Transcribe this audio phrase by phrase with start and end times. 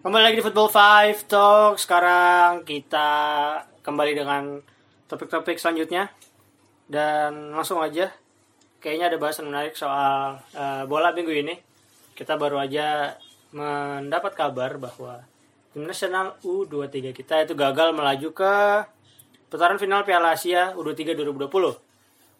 [0.00, 1.76] Kembali lagi di Football Five Talk.
[1.76, 3.04] Sekarang kita
[3.84, 4.56] kembali dengan
[5.04, 6.08] topik-topik selanjutnya.
[6.88, 8.08] Dan langsung aja.
[8.80, 11.52] Kayaknya ada bahasan menarik soal eh, bola minggu ini.
[12.16, 13.12] Kita baru aja
[13.52, 15.20] mendapat kabar bahwa
[15.76, 18.54] tim nasional U23 kita itu gagal melaju ke
[19.52, 21.44] putaran final Piala Asia U23 2020.
[21.44, 21.76] Tuh.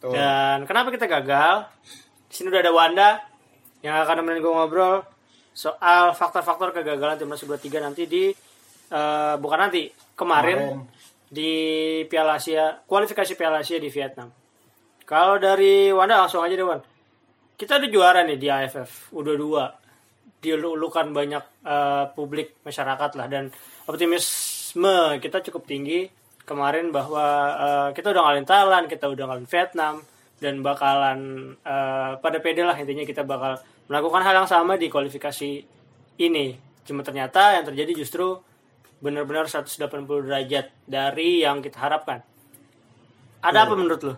[0.09, 1.69] Dan kenapa kita gagal?
[2.25, 3.11] Di sini udah ada Wanda
[3.85, 5.05] yang akan nemenin gue ngobrol
[5.53, 8.31] soal faktor-faktor kegagalan timnas U23 nanti di
[8.91, 10.81] eh, bukan nanti kemarin, Kemarin.
[11.31, 11.53] di
[12.07, 14.31] Piala Asia kualifikasi Piala Asia di Vietnam.
[15.05, 16.79] Kalau dari Wanda langsung aja deh Wan.
[17.59, 19.47] Kita udah juara nih di AFF U22.
[20.41, 23.53] Dilulukan banyak eh, publik masyarakat lah dan
[23.85, 26.09] optimisme kita cukup tinggi
[26.49, 27.27] kemarin bahwa
[27.59, 29.95] eh, kita udah ngalahin Thailand, kita udah ngalahin Vietnam
[30.41, 31.19] dan bakalan
[31.61, 33.61] eh, pada pede lah intinya kita bakal
[33.91, 35.51] melakukan hal yang sama di kualifikasi
[36.23, 36.47] ini.
[36.87, 38.39] Cuma ternyata yang terjadi justru
[39.03, 42.23] benar-benar 180 derajat dari yang kita harapkan.
[43.43, 44.15] Ada apa menurut lo?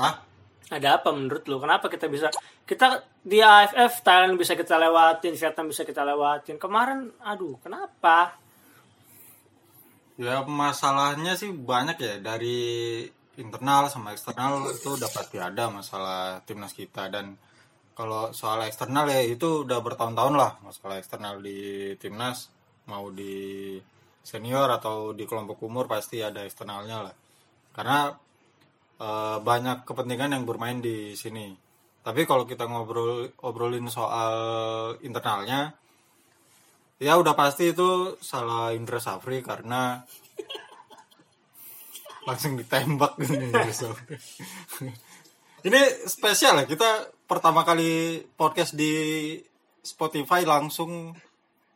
[0.00, 0.24] Hah?
[0.72, 1.60] Ada apa menurut lo?
[1.60, 2.32] Kenapa kita bisa
[2.64, 6.56] kita di AFF Thailand bisa kita lewatin, Vietnam bisa kita lewatin.
[6.56, 8.38] Kemarin aduh, kenapa?
[10.16, 13.04] Ya masalahnya sih banyak ya dari
[13.36, 17.36] internal sama eksternal itu dapat ada masalah timnas kita dan
[17.96, 20.60] kalau soal eksternal ya itu udah bertahun-tahun lah.
[20.60, 22.52] Masalah eksternal di timnas
[22.92, 23.80] mau di
[24.20, 27.14] senior atau di kelompok umur pasti ada eksternalnya lah.
[27.72, 28.12] Karena
[29.00, 31.56] eh, banyak kepentingan yang bermain di sini.
[32.04, 34.36] Tapi kalau kita ngobrol obrolin soal
[35.00, 35.72] internalnya
[36.96, 40.00] ya udah pasti itu salah Indra Safri karena
[42.28, 43.20] langsung ditembak
[45.66, 49.34] ini spesial ya kita pertama kali podcast di
[49.82, 51.14] Spotify langsung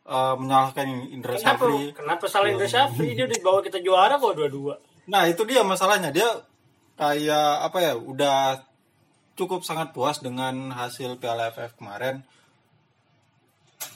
[0.07, 1.67] eh, menyalahkan Indra Kenapa?
[1.67, 3.13] Safri Kenapa salah Indra Syafri?
[3.15, 4.75] Dia udah bawa kita juara kok dua-dua.
[5.11, 6.29] nah itu dia masalahnya dia
[6.95, 8.63] kayak apa ya udah
[9.35, 12.21] cukup sangat puas dengan hasil Piala AFF kemarin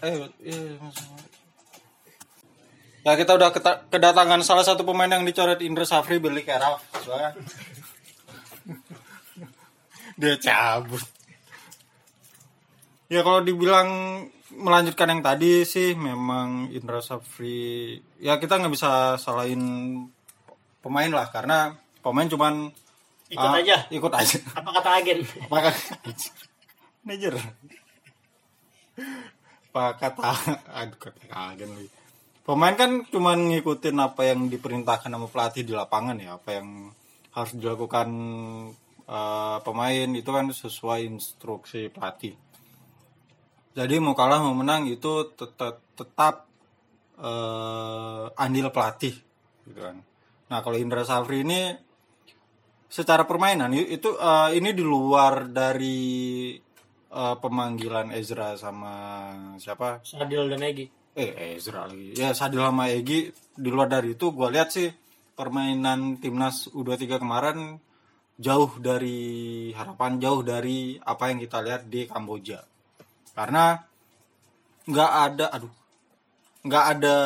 [0.01, 0.81] eh iya.
[3.05, 3.53] Ya kita udah
[3.93, 6.81] kedatangan salah satu pemain yang dicoret Indra Safri Billy Keraf.
[10.17, 11.05] Dia cabut.
[13.05, 13.89] Ya kalau dibilang
[14.55, 19.61] melanjutkan yang tadi sih memang Indra Safri ya kita nggak bisa salahin
[20.79, 21.73] pemain lah karena
[22.05, 22.69] pemain cuman
[23.25, 23.89] Ikut ah, aja.
[23.89, 25.25] ikut aja Apa kata agen?
[25.49, 25.81] apa kata
[27.05, 27.33] manajer
[29.75, 30.29] apa kata
[30.72, 31.25] aduh kata
[31.57, 31.89] agen lagi.
[32.45, 36.93] pemain kan cuman ngikutin apa yang diperintahkan sama pelatih di lapangan ya apa yang
[37.33, 38.07] harus dilakukan
[39.09, 42.37] eh, pemain itu kan sesuai instruksi pelatih
[43.75, 46.47] jadi mau kalah mau menang itu tetap tetap
[47.19, 49.15] eh, andil pelatih
[49.67, 49.99] gitu kan.
[50.47, 51.75] Nah kalau Indra Safri ini
[52.87, 56.55] secara permainan itu eh, ini di luar dari
[57.11, 58.95] eh, pemanggilan Ezra sama
[59.59, 59.99] siapa?
[60.07, 60.87] Sadil dan Egi.
[61.19, 62.15] eh Ezra lagi.
[62.15, 63.27] Ya Sadil sama Egi
[63.59, 64.87] di luar dari itu gue lihat sih
[65.35, 67.75] permainan timnas U23 kemarin
[68.39, 72.74] jauh dari harapan jauh dari apa yang kita lihat di Kamboja
[73.35, 73.84] karena
[74.88, 75.73] nggak ada aduh
[76.66, 77.18] nggak ada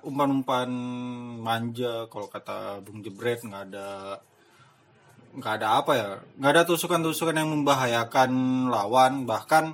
[0.00, 0.70] umpan-umpan
[1.44, 4.16] manja kalau kata Bung Jebret nggak ada
[5.32, 6.08] nggak ada apa ya
[6.40, 8.30] nggak ada tusukan-tusukan yang membahayakan
[8.72, 9.28] lawan.
[9.28, 9.64] Bahkan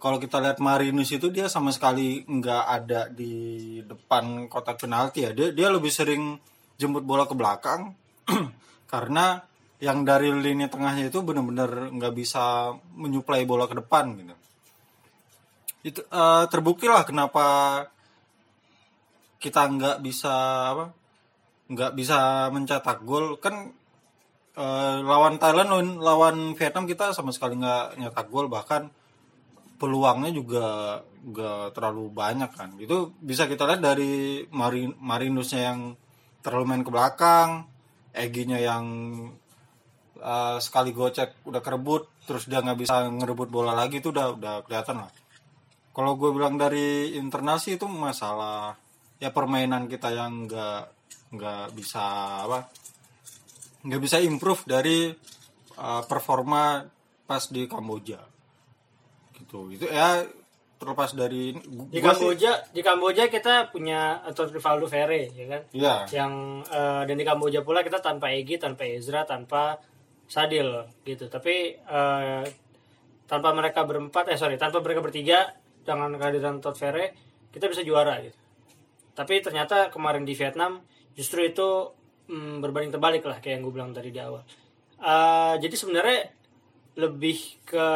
[0.00, 3.32] kalau kita lihat Marinus itu dia sama sekali nggak ada di
[3.84, 5.36] depan kotak penalti ya.
[5.36, 6.40] Dia dia lebih sering
[6.80, 7.92] jemput bola ke belakang
[8.92, 9.44] karena
[9.82, 14.37] yang dari lini tengahnya itu benar-benar nggak bisa menyuplai bola ke depan gitu
[15.88, 17.46] itu eh, terbukti lah kenapa
[19.40, 20.34] kita nggak bisa
[20.74, 20.86] apa
[21.68, 23.40] nggak bisa mencetak gol.
[23.40, 23.72] Kan
[24.56, 28.52] eh, lawan Thailand lawan, Vietnam kita sama sekali nggak nyetak gol.
[28.52, 28.82] Bahkan
[29.80, 30.66] peluangnya juga
[31.24, 32.70] nggak terlalu banyak kan.
[32.80, 35.80] Itu bisa kita lihat dari Marin, Marinusnya yang
[36.42, 37.50] terlalu main ke belakang
[38.18, 38.84] Eginya yang
[40.18, 44.54] eh, sekali gocek udah kerebut terus dia nggak bisa ngerebut bola lagi itu udah udah
[44.66, 45.10] kelihatan lah
[45.98, 48.78] kalau gue bilang dari internal sih itu masalah
[49.18, 50.94] ya permainan kita yang nggak
[51.34, 52.04] nggak bisa
[52.46, 52.70] apa
[53.82, 55.10] nggak bisa improve dari
[55.74, 56.86] uh, performa
[57.26, 58.22] pas di Kamboja
[59.42, 60.22] gitu itu ya
[60.78, 61.50] terlepas dari
[61.90, 65.62] Di gua sih- Kamboja, di Kamboja kita punya Anton Rivaldo Ferre, ya kan?
[65.74, 65.94] Iya.
[66.06, 66.32] Yang
[66.70, 69.82] eh, dan di Kamboja pula kita tanpa Egi, tanpa Ezra, tanpa
[70.30, 71.26] Sadil gitu.
[71.26, 72.42] Tapi eh,
[73.26, 75.50] tanpa mereka berempat, eh sorry, tanpa mereka bertiga
[75.88, 77.16] dengan kehadiran Todd Ferre,
[77.48, 78.36] kita bisa juara gitu.
[79.16, 80.84] tapi ternyata kemarin di Vietnam
[81.16, 81.90] justru itu
[82.30, 84.44] mm, berbanding terbalik lah kayak yang gue bilang tadi di awal.
[85.00, 86.20] Uh, jadi sebenarnya
[87.02, 87.88] lebih ke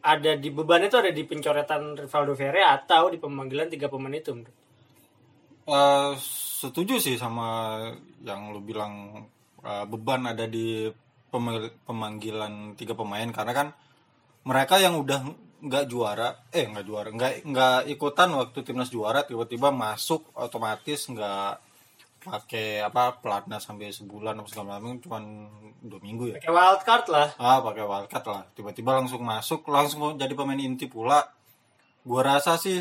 [0.00, 4.32] ada di beban itu ada di pencoretan Rivaldo Ferreira atau di pemanggilan tiga pemain itu
[5.70, 6.12] Eh,
[6.58, 7.78] setuju sih sama
[8.24, 9.26] yang lu bilang
[9.62, 10.90] eh, beban ada di
[11.30, 13.28] pemang- pemanggilan tiga pemain.
[13.30, 13.68] Karena kan
[14.42, 15.20] mereka yang udah
[15.60, 21.60] nggak juara eh nggak juara nggak nggak ikutan waktu timnas juara tiba-tiba masuk otomatis nggak
[22.20, 25.24] pakai apa pelatnas sampai sebulan atau segala macam cuman
[25.80, 26.38] dua minggu ya.
[26.44, 27.28] Kayak wild card lah.
[27.40, 28.42] Ah pakai wildcard lah.
[28.52, 31.24] Tiba-tiba langsung masuk langsung jadi pemain inti pula.
[32.04, 32.80] Gua rasa sih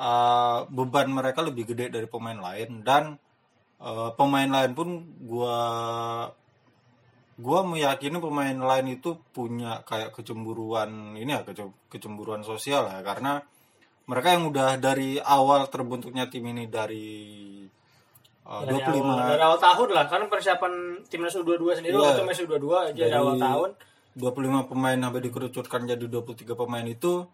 [0.00, 3.20] uh, beban mereka lebih gede dari pemain lain dan
[3.84, 4.88] uh, pemain lain pun
[5.28, 5.56] gua
[7.40, 13.40] gua meyakini pemain lain itu punya kayak kecemburuan ini ya kece- kecemburuan sosial ya karena
[14.04, 17.62] mereka yang udah dari awal terbentuknya tim ini dari
[18.44, 20.72] uh, dari 25 awal, dari awal tahun lah karena persiapan
[21.06, 22.04] timnas U22 sendiri Iya.
[22.12, 23.70] waktu masih U22 aja dari awal tahun
[24.10, 27.24] 25 pemain sampai dikerucutkan jadi 23 pemain itu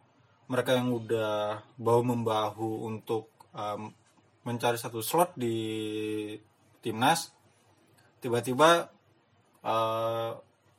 [0.46, 3.90] mereka yang udah bahu membahu untuk um,
[4.44, 5.56] mencari satu slot di
[6.78, 7.32] timnas
[8.20, 8.92] tiba-tiba
[9.66, 10.30] uh,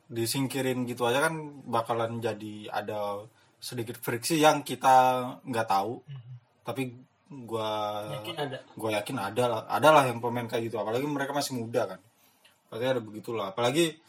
[0.07, 1.35] disingkirin gitu aja kan
[1.67, 3.27] bakalan jadi ada
[3.59, 5.99] sedikit friksi yang kita nggak tahu.
[6.63, 6.95] Tapi
[7.27, 8.57] gua yakin ada.
[8.63, 10.79] gue yakin ada lah ada lah yang pemain kayak gitu.
[10.79, 11.99] Apalagi mereka masih muda kan.
[12.71, 13.51] Pasti ada begitulah.
[13.51, 13.99] Apalagi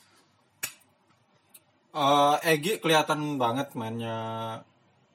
[1.98, 4.16] eh Egi kelihatan banget mainnya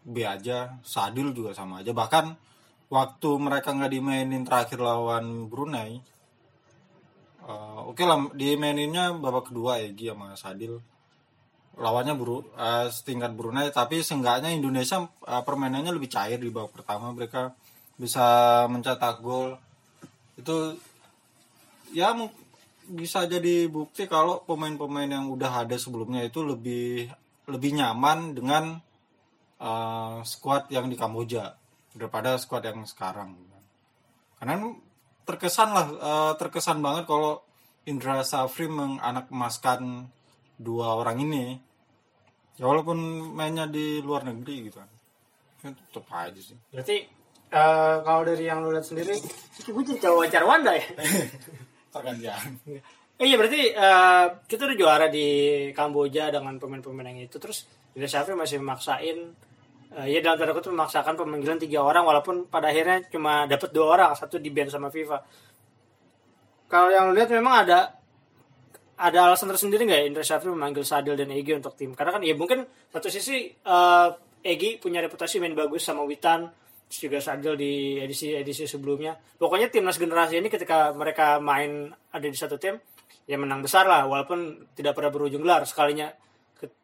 [0.04, 1.96] B aja Sadil juga sama aja.
[1.96, 2.26] Bahkan
[2.92, 6.04] waktu mereka nggak dimainin terakhir lawan Brunei
[7.44, 10.80] eh, oke lah dimaininnya babak kedua Egi sama Sadil.
[11.74, 17.10] Lawannya Bru, eh, setingkat Brunei tapi seenggaknya Indonesia eh, permainannya lebih cair di babak pertama.
[17.12, 17.54] Mereka
[17.98, 18.26] bisa
[18.70, 19.58] mencetak gol.
[20.38, 20.78] Itu
[21.94, 22.14] ya
[22.84, 27.10] bisa jadi bukti kalau pemain-pemain yang udah ada sebelumnya itu lebih
[27.50, 28.64] lebih nyaman dengan
[29.58, 31.58] eh, skuad yang di Kamboja
[31.98, 33.34] daripada skuad yang sekarang.
[34.38, 34.76] Karena
[35.24, 37.44] terkesan lah eh, terkesan banget kalau
[37.84, 40.08] Indra Safri menganak emaskan
[40.56, 41.60] dua orang ini.
[42.56, 42.98] Ya walaupun
[43.34, 44.90] mainnya di luar negeri gitu kan.
[45.64, 46.58] Ya, tetep aja sih.
[46.72, 46.98] Berarti
[47.52, 49.20] eh, kalau dari yang lu lihat sendiri
[49.64, 50.86] gue jadi wawancara Wanda ya?
[51.94, 52.60] Pergantian.
[53.20, 55.28] Eh, iya berarti eh, kita udah juara di
[55.76, 57.36] Kamboja dengan pemain-pemain yang itu.
[57.42, 59.34] Terus Indra Syafri masih memaksain
[59.98, 63.86] eh, ya dalam tanda kutip memaksakan pemanggilan tiga orang walaupun pada akhirnya cuma dapat dua
[63.98, 65.18] orang satu di ban sama FIFA
[66.74, 68.04] kalau yang lihat memang ada
[68.98, 71.98] ada alasan tersendiri nggak ya Indra Syafri memanggil Sadil dan Egi untuk tim?
[71.98, 74.10] Karena kan ya mungkin satu sisi eh,
[74.42, 76.50] Egi punya reputasi main bagus sama Witan
[76.90, 79.18] terus juga Sadil di edisi edisi sebelumnya.
[79.18, 82.78] Pokoknya timnas generasi ini ketika mereka main ada di satu tim
[83.30, 85.66] ya menang besar lah walaupun tidak pernah berujung gelar.
[85.70, 86.10] Sekalinya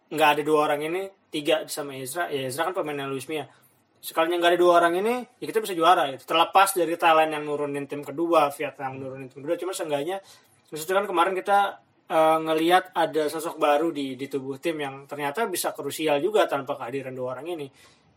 [0.09, 2.27] nggak ada dua orang ini tiga sama Ezra.
[2.33, 3.45] Ya Ezra kan pemainnya Luis Mia
[3.99, 5.13] sekalinya nggak ada dua orang ini
[5.43, 6.23] ya kita bisa juara gitu.
[6.23, 10.23] terlepas dari Thailand yang nurunin tim kedua Vietnam yang nurunin tim kedua cuma seenggaknya
[10.71, 11.59] maksudnya kan kemarin kita
[12.07, 16.79] eh, ngelihat ada sosok baru di di tubuh tim yang ternyata bisa krusial juga tanpa
[16.79, 17.67] kehadiran dua orang ini.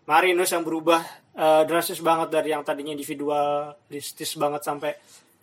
[0.03, 1.03] Marinus yang berubah
[1.35, 4.93] eh, drastis banget dari yang tadinya individualistis banget sampai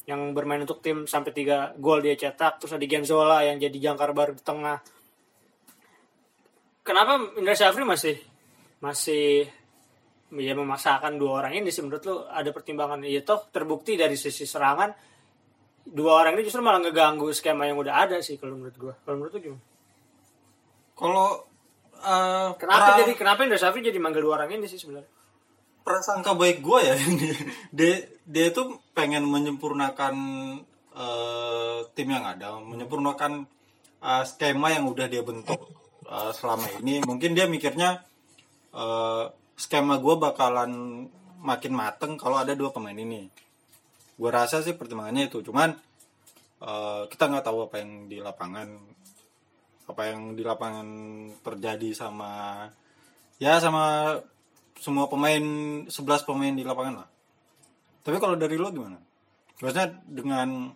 [0.08, 2.64] yang bermain untuk tim sampai tiga gol dia cetak.
[2.64, 4.80] Terus ada Genzola yang jadi jangkar baru di tengah
[6.90, 8.18] kenapa Indra Syafri masih
[8.82, 9.46] masih
[10.34, 11.86] ya memaksakan dua orang ini sih?
[11.86, 13.06] Menurut lu ada pertimbangan?
[13.06, 14.90] Ya toh terbukti dari sisi serangan
[15.86, 18.94] dua orang ini justru malah ngeganggu skema yang udah ada sih kalau menurut gua.
[19.06, 19.64] Kalau menurut lu gimana?
[20.98, 21.28] Kalau
[21.96, 25.10] eh, kenapa pra- jadi kenapa Indra Syafri jadi manggil dua orang ini sih sebenarnya?
[25.86, 27.30] Prasangka baik gue ya ini.
[27.74, 27.94] Dia
[28.26, 30.16] dia itu pengen menyempurnakan
[30.94, 33.46] eh, tim yang ada menyempurnakan
[34.04, 35.58] eh, skema yang udah dia bentuk
[36.10, 38.02] eh, selama ini mungkin dia mikirnya
[38.74, 39.24] eh,
[39.54, 40.72] skema gue bakalan
[41.40, 43.30] makin mateng kalau ada dua pemain ini
[44.20, 45.78] gue rasa sih pertimbangannya itu cuman
[46.66, 48.70] eh, kita nggak tahu apa yang di lapangan
[49.90, 50.88] apa yang di lapangan
[51.42, 52.66] terjadi sama
[53.42, 54.14] ya sama
[54.80, 55.44] semua pemain
[55.86, 55.92] 11
[56.24, 57.10] pemain di lapangan lah.
[58.00, 58.96] Tapi kalau dari lo gimana?
[59.60, 60.72] Maksudnya dengan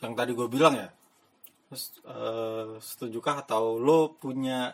[0.00, 0.88] yang tadi gue bilang ya,
[1.72, 4.70] eh, setujukah atau lo punya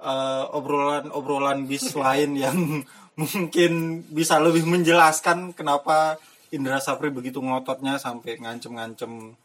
[0.00, 2.58] eh, obrolan-obrolan bis lain yang
[3.18, 6.16] mungkin bisa lebih menjelaskan kenapa
[6.50, 9.36] Indra Sapri begitu ngototnya sampai ngancem-ngancem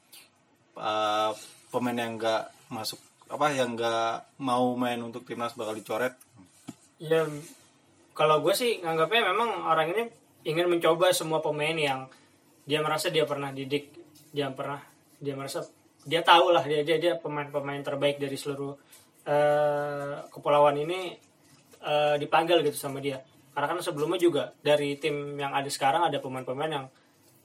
[0.79, 1.31] eh,
[1.69, 6.13] pemain yang nggak masuk apa yang nggak mau main untuk timnas bakal dicoret?
[7.01, 7.25] Ya
[8.15, 10.03] kalau gue sih nganggapnya memang orang ini
[10.47, 12.07] ingin mencoba semua pemain yang
[12.63, 13.91] dia merasa dia pernah didik
[14.31, 14.79] dia pernah
[15.19, 15.65] dia merasa
[16.05, 18.77] dia tahu lah dia dia dia pemain-pemain terbaik dari seluruh
[19.25, 21.17] eh, kepulauan ini
[21.81, 23.17] eh, dipanggil gitu sama dia.
[23.51, 26.85] Karena kan sebelumnya juga dari tim yang ada sekarang ada pemain-pemain yang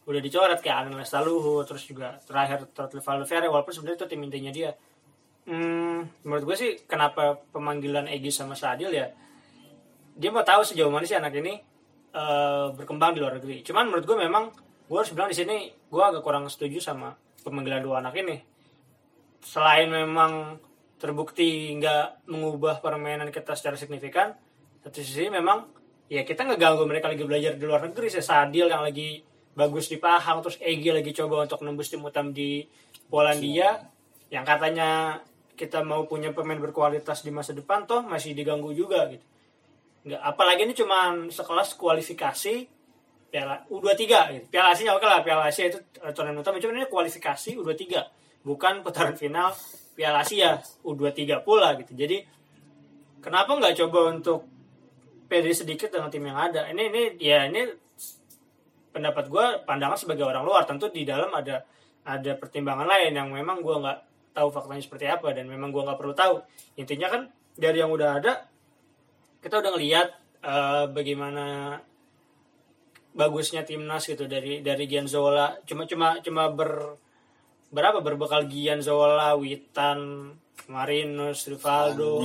[0.05, 4.53] udah dicoret kayak Alan Lestaluhu terus juga terakhir Todd Valverde walaupun sebenarnya itu tim intinya
[4.53, 4.71] dia.
[5.49, 9.09] Hmm, menurut gue sih kenapa pemanggilan Egi sama Sadil ya
[10.21, 11.57] dia mau tahu sejauh mana sih anak ini
[12.13, 13.65] eh, berkembang di luar negeri.
[13.65, 14.53] Cuman menurut gue memang
[14.85, 18.50] gue harus bilang di sini gue agak kurang setuju sama pemanggilan dua anak ini
[19.41, 20.61] selain memang
[21.01, 24.37] terbukti nggak mengubah permainan kita secara signifikan
[24.85, 25.65] satu sisi memang
[26.13, 29.25] ya kita nggak ganggu mereka lagi belajar di luar negeri saya Sadil yang lagi
[29.57, 32.65] bagus di Pahang terus Egi lagi coba untuk nembus tim utam di
[33.09, 33.81] Polandia
[34.29, 35.21] yang katanya
[35.57, 39.25] kita mau punya pemain berkualitas di masa depan toh masih diganggu juga gitu
[40.01, 42.81] nggak apalagi ini cuma sekelas kualifikasi
[43.31, 44.03] Piala U23
[44.35, 44.47] gitu.
[44.51, 47.85] Piala Asia oke lah Piala Asia itu eh, turnamen utama cuma ini kualifikasi U23
[48.45, 49.53] bukan putaran final
[49.97, 51.93] Piala Asia U23 pula gitu.
[51.93, 52.25] Jadi
[53.21, 54.49] kenapa nggak coba untuk
[55.29, 56.67] pede sedikit dengan tim yang ada?
[56.73, 57.69] Ini ini ya ini
[58.91, 60.65] pendapat gue pandangan sebagai orang luar.
[60.65, 61.63] Tentu di dalam ada
[62.07, 63.99] ada pertimbangan lain yang memang gue nggak
[64.33, 66.41] tahu faktanya seperti apa dan memang gue nggak perlu tahu.
[66.81, 67.23] Intinya kan
[67.61, 68.33] dari yang udah ada
[69.45, 70.09] kita udah ngelihat
[70.41, 71.77] eh, bagaimana
[73.11, 76.95] bagusnya timnas gitu dari dari Gianzola cuma cuma cuma ber
[77.71, 80.33] berapa berbekal Gianzola, Witan,
[80.67, 82.23] Marinus, Rivaldo,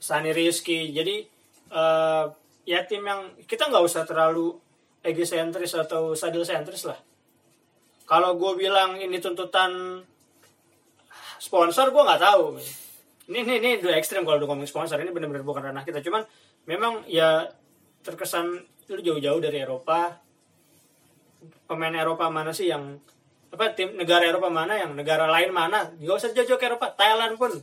[0.00, 0.92] Sani Rizky.
[0.92, 1.24] Jadi
[1.72, 2.24] eh,
[2.64, 4.52] ya tim yang kita nggak usah terlalu
[5.04, 6.96] egosentris atau sadil sentris lah.
[8.04, 10.00] Kalau gue bilang ini tuntutan
[11.40, 12.60] sponsor, gue nggak tahu.
[13.32, 15.00] Ini ini ini udah ekstrim kalau udah ngomong sponsor.
[15.00, 16.04] Ini benar-benar bukan ranah kita.
[16.04, 16.24] Cuman
[16.68, 17.48] memang ya
[18.04, 18.60] terkesan
[18.92, 20.20] lu jauh-jauh dari Eropa.
[21.64, 23.00] Pemain Eropa mana sih yang
[23.54, 25.86] apa tim negara Eropa mana yang negara lain mana?
[25.94, 27.54] Gak usah jauh-jauh ke Eropa Thailand pun.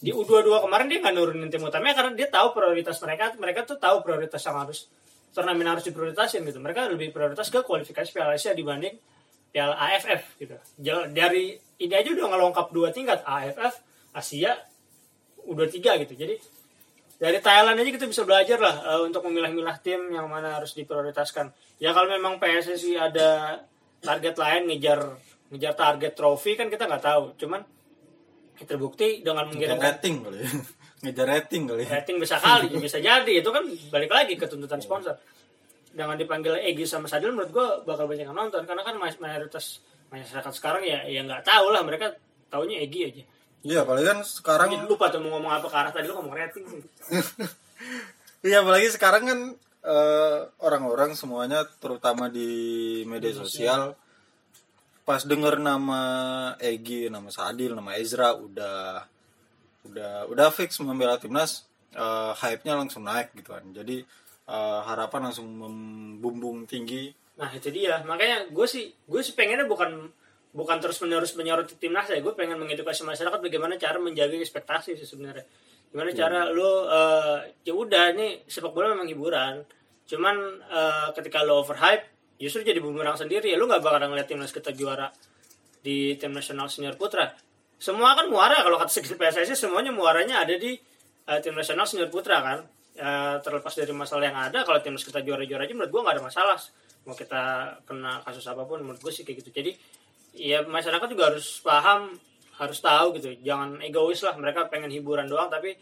[0.00, 3.76] Di U22 kemarin dia nggak nurunin tim utamanya karena dia tahu prioritas mereka mereka tuh
[3.76, 4.88] tahu prioritas yang harus
[5.36, 6.62] turnamen harus diprioritasin gitu.
[6.62, 8.96] Mereka lebih prioritas ke kualifikasi Piala Asia dibanding
[9.52, 10.56] Piala AFF gitu.
[11.12, 13.82] Dari ini aja udah ngelongkap dua tingkat AFF
[14.16, 14.56] Asia
[15.44, 16.14] U23 gitu.
[16.16, 16.34] Jadi
[17.20, 21.52] dari Thailand aja kita bisa belajar lah eh, untuk memilah-milah tim yang mana harus diprioritaskan.
[21.76, 23.60] Ya kalau memang PSSI ada
[24.00, 25.00] target lain ngejar
[25.50, 27.24] ngejar target trofi kan kita nggak tahu.
[27.36, 27.60] Cuman
[28.60, 30.50] terbukti dengan ngejar mengirimkan rating kali ya.
[31.02, 31.90] ngejar rating kali ya.
[31.96, 33.32] rating bisa kali bisa jadi.
[33.40, 35.16] Itu kan balik lagi ke tuntutan sponsor.
[35.90, 38.62] Dengan dipanggil Egy sama Sadil menurut gue bakal banyak yang nonton.
[38.62, 41.82] Karena kan may- mayoritas masyarakat sekarang ya ya nggak tahu lah.
[41.82, 42.14] Mereka
[42.46, 43.24] taunya Egy aja.
[43.60, 46.32] Iya, apalagi kan sekarang Jadi lupa tuh mau ngomong apa ke arah tadi lu ngomong
[46.32, 46.64] rating.
[46.64, 46.80] Sih
[48.48, 49.40] Iya, apalagi sekarang kan
[49.84, 52.48] eh, orang-orang semuanya terutama di
[53.04, 53.92] media sosial
[55.10, 56.02] pas denger nama
[56.62, 59.02] Egi, nama Sadil, nama Ezra udah
[59.90, 61.66] udah udah fix membela timnas,
[61.98, 63.66] eh, hype-nya langsung naik gitu kan.
[63.74, 64.06] Jadi
[64.46, 67.10] eh, harapan langsung membumbung tinggi.
[67.42, 70.14] Nah itu dia, makanya gue sih gue sih pengennya bukan
[70.54, 75.10] bukan terus menerus menyoroti timnas ya, gue pengen mengedukasi masyarakat bagaimana cara menjaga ekspektasi sih
[75.10, 75.42] sebenarnya.
[75.90, 79.66] Gimana cara lu eh, ya udah ini sepak bola memang hiburan,
[80.06, 80.36] cuman
[80.70, 82.06] eh, ketika lu overhype
[82.40, 83.52] justru jadi bumerang sendiri.
[83.52, 85.12] Ya lu nggak bakal ngeliat timnas kita juara
[85.84, 87.28] di tim nasional senior putra.
[87.76, 88.64] Semua kan muara.
[88.64, 90.72] Kalau kata seksi PSSI semuanya muaranya ada di
[91.28, 92.58] eh, tim nasional senior putra kan.
[92.96, 96.24] Eh, terlepas dari masalah yang ada kalau timnas kita juara-juara aja menurut gue nggak ada
[96.24, 96.58] masalah.
[97.04, 97.42] Mau kita
[97.84, 99.52] kena kasus apa pun menurut gue sih kayak gitu.
[99.52, 99.72] Jadi
[100.36, 102.16] ya masyarakat juga harus paham
[102.56, 103.36] harus tahu gitu.
[103.44, 104.36] Jangan egois lah.
[104.36, 105.76] Mereka pengen hiburan doang tapi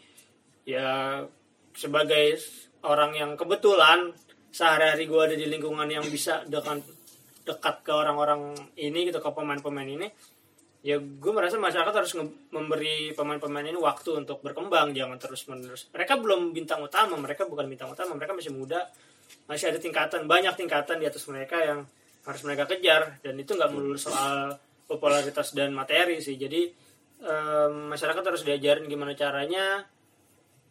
[0.67, 1.23] ya
[1.75, 2.39] sebagai
[2.83, 4.11] orang yang kebetulan
[4.49, 6.81] sehari-hari gue ada di lingkungan yang bisa dengan
[7.45, 10.07] dekat ke orang-orang ini gitu ke pemain-pemain ini
[10.79, 12.13] ya gue merasa masyarakat harus
[12.55, 17.67] memberi pemain-pemain ini waktu untuk berkembang jangan terus menerus mereka belum bintang utama mereka bukan
[17.67, 18.87] bintang utama mereka masih muda
[19.45, 21.83] masih ada tingkatan banyak tingkatan di atas mereka yang
[22.25, 24.55] harus mereka kejar dan itu nggak melulu soal
[24.89, 26.33] popularitas dan materi sih.
[26.33, 26.65] Jadi
[27.21, 29.85] em, masyarakat harus diajarin gimana caranya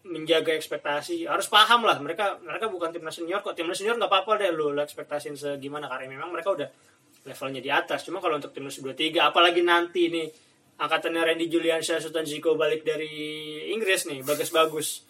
[0.09, 1.29] menjaga ekspektasi.
[1.29, 3.55] Harus paham lah mereka mereka bukan timnas senior kok.
[3.55, 6.69] Timnas senior nggak apa-apa deh lu lu ekspektasin segimana karena memang mereka udah
[7.29, 8.09] levelnya di atas.
[8.09, 10.27] Cuma kalau untuk timnas 23 apalagi nanti nih
[10.81, 13.09] angkatannya Randy Juliansyah Sultan Ziko balik dari
[13.71, 15.05] Inggris nih bagus-bagus.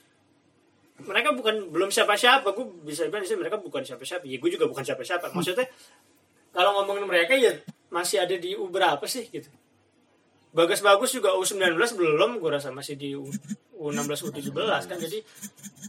[0.99, 2.51] Mereka bukan belum siapa-siapa.
[2.59, 4.27] Gue bisa bilang sini mereka bukan siapa-siapa.
[4.27, 5.31] Ya gue juga bukan siapa-siapa.
[5.31, 5.71] Maksudnya
[6.51, 7.55] kalau ngomongin mereka ya
[7.89, 9.49] masih ada di U berapa sih gitu
[10.53, 13.29] bagus-bagus juga U19 belum gue rasa masih di U,
[13.77, 14.55] U16 U17
[14.89, 14.99] kan.
[14.99, 15.19] Jadi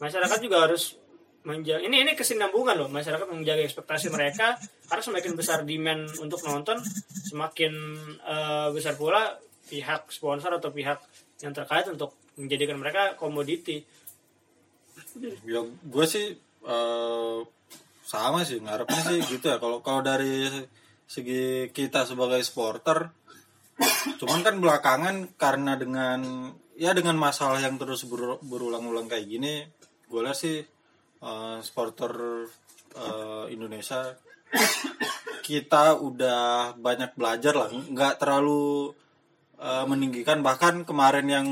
[0.03, 0.99] masyarakat juga harus
[1.47, 2.89] menjaga ini ini kesinambungan loh.
[2.91, 4.59] Masyarakat menjaga ekspektasi mereka
[4.91, 6.77] karena semakin besar demand untuk nonton
[7.31, 7.73] semakin
[8.19, 9.39] eh, besar pula
[9.69, 10.99] pihak sponsor atau pihak
[11.39, 13.85] yang terkait untuk menjadikan mereka komoditi.
[15.47, 16.35] Ya gue sih
[16.67, 17.39] eh,
[18.03, 19.57] sama sih ngarepnya sih gitu ya.
[19.61, 20.49] Kalau kalau dari
[21.09, 23.09] segi kita sebagai supporter
[24.19, 26.19] cuman kan belakangan karena dengan
[26.75, 29.63] ya dengan masalah yang terus ber- berulang-ulang kayak gini
[30.09, 30.63] gue lihat sih
[31.23, 32.45] eh, supporter
[32.95, 34.17] eh, Indonesia
[35.49, 37.69] kita udah banyak belajar lah.
[37.73, 38.93] Nggak terlalu
[39.57, 40.45] eh, meninggikan.
[40.45, 41.47] Bahkan kemarin yang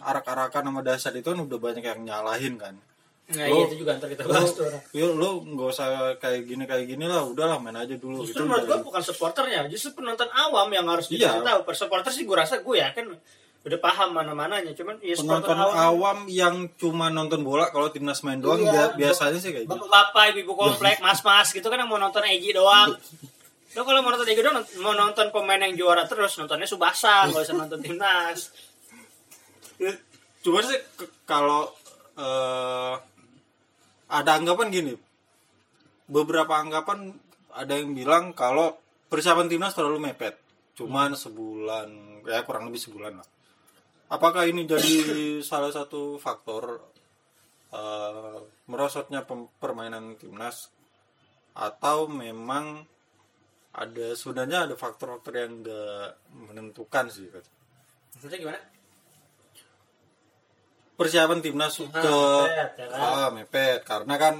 [0.00, 2.76] arak-arakan sama dasar itu kan udah banyak yang nyalahin kan
[3.32, 4.68] nah Lo- iya itu juga ntar kita bahas tuh.
[4.92, 5.86] Yuk lu nggak usah
[6.16, 8.20] kayak gini kayak gini lah, udahlah main aja dulu.
[8.20, 11.38] justru Itu menurut gue bukan supporternya justru penonton awam yang harus Iya.
[11.38, 13.08] tahu per supporter sih gue rasa gue yakin
[13.62, 18.20] udah paham mana mananya cuman ya penonton awam awam yang cuma nonton bola kalau timnas
[18.20, 18.90] main doang Iya.
[18.90, 19.78] bia- biasanya sih kayak gitu.
[19.78, 22.90] bapak-bapak ibu komplek mas-mas gitu kan yang mau nonton Egi doang
[23.72, 27.38] lo kalau mau nonton Egi doang mau nonton pemain yang juara terus nontonnya Subasa nggak
[27.40, 28.50] usah nonton timnas
[30.38, 30.78] Cuma sih
[31.22, 31.70] kalau
[32.12, 32.94] eh,
[34.12, 34.94] ada anggapan gini,
[36.04, 37.16] beberapa anggapan
[37.56, 38.76] ada yang bilang kalau
[39.08, 40.36] persiapan timnas terlalu mepet,
[40.76, 43.28] cuman sebulan, ya kurang lebih sebulan lah.
[44.12, 46.84] Apakah ini jadi salah satu faktor
[47.72, 48.38] eh,
[48.68, 49.24] merosotnya
[49.56, 50.68] permainan timnas?
[51.52, 52.84] Atau memang
[53.72, 57.24] ada sebenarnya ada faktor-faktor yang enggak menentukan sih
[58.12, 58.60] maksudnya gimana
[61.02, 62.98] persiapan timnas ke mepet, ya kan?
[63.02, 64.34] ah, mepet karena kan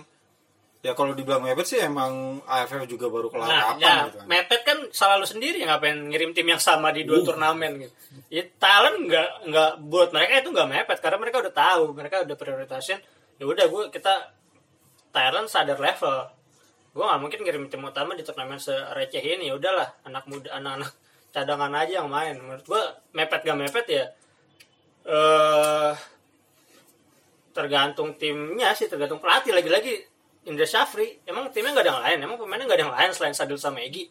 [0.83, 4.27] ya kalau dibilang mepet sih emang AFF juga baru kelar Nah, kapan ya, gitu kan.
[4.27, 7.95] mepet kan selalu sendiri ngapain ngirim tim yang sama di dua turnamen gitu.
[8.29, 12.35] Ya talent nggak nggak buat mereka itu nggak mepet karena mereka udah tahu, mereka udah
[12.35, 12.99] prioritasin.
[13.39, 14.35] Ya udah gue kita
[15.11, 16.19] talent sadar level.
[16.93, 19.49] Gue nggak mungkin ngirim tim utama di turnamen sereceh ini.
[19.49, 20.91] Ya udahlah, anak muda, anak-anak
[21.31, 22.35] cadangan aja yang main.
[22.37, 22.83] Menurut gue
[23.15, 24.05] mepet gak mepet ya.
[25.07, 25.93] Eh
[27.53, 30.09] tergantung timnya sih, tergantung pelatih lagi-lagi.
[30.43, 33.35] Indra Syafri, emang timnya nggak ada yang lain, emang pemainnya nggak ada yang lain selain
[33.37, 34.11] Sadil sama Egi.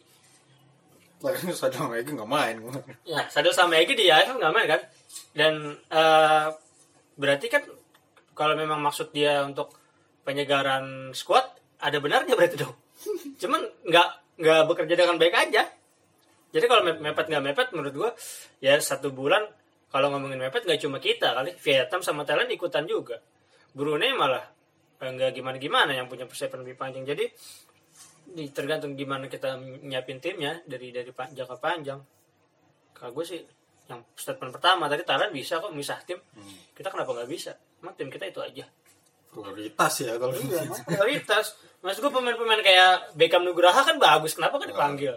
[1.20, 2.56] Lagi sadar mereka nggak main.
[3.12, 4.80] Ya, Sadil sama Egi di AFF nggak main kan?
[5.36, 6.46] Dan eh,
[7.20, 7.62] berarti kan
[8.32, 9.76] kalau memang maksud dia untuk
[10.24, 11.44] penyegaran squad,
[11.82, 12.74] ada benarnya berarti dong.
[13.42, 14.08] Cuman nggak
[14.40, 15.68] nggak bekerja dengan baik aja.
[16.52, 18.10] Jadi kalau mep- mepet nggak mepet, menurut gua
[18.64, 19.44] ya satu bulan
[19.92, 23.20] kalau ngomongin mepet nggak cuma kita kali, Vietnam sama Thailand ikutan juga.
[23.76, 24.40] Brunei malah
[24.98, 27.04] eh, nggak gimana-gimana yang punya persiapan lebih panjang.
[27.04, 27.28] Jadi
[28.32, 32.00] di tergantung gimana kita nyiapin timnya dari dari jangka panjang.
[32.96, 33.40] Kalau gue sih
[33.92, 36.16] yang statement pertama tadi Thailand bisa kok misah tim.
[36.72, 37.52] Kita kenapa nggak bisa?
[37.84, 38.64] Emang tim kita itu aja.
[39.32, 41.56] Prioritas ya kalau Iya, prioritas.
[41.84, 45.16] Maksud gue pemain-pemain kayak Beckham Nugraha kan bagus, kenapa kan dipanggil?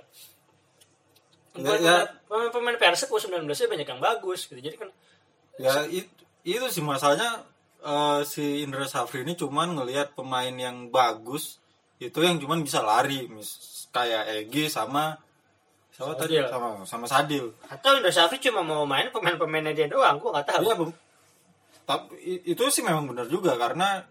[1.55, 1.95] Ya, ya.
[2.27, 4.59] Pemain-pemain Persib U19 nya banyak yang bagus gitu.
[4.59, 4.89] Jadi kan
[5.55, 6.11] ya it-
[6.43, 7.47] itu sih masalahnya
[7.79, 11.63] eh, si Indra Safri ini cuman ngelihat pemain yang bagus
[11.95, 13.55] itu yang cuman bisa lari mis
[13.95, 15.15] kayak Egi sama
[15.95, 16.51] sama tadi Sadil.
[16.51, 20.61] sama sama Sadil atau Indra Safri cuma mau main pemain-pemainnya dia doang, gue nggak tahu.
[20.67, 20.91] Iya, Bum.
[21.85, 22.13] Tapi
[22.43, 24.03] itu sih memang benar juga karena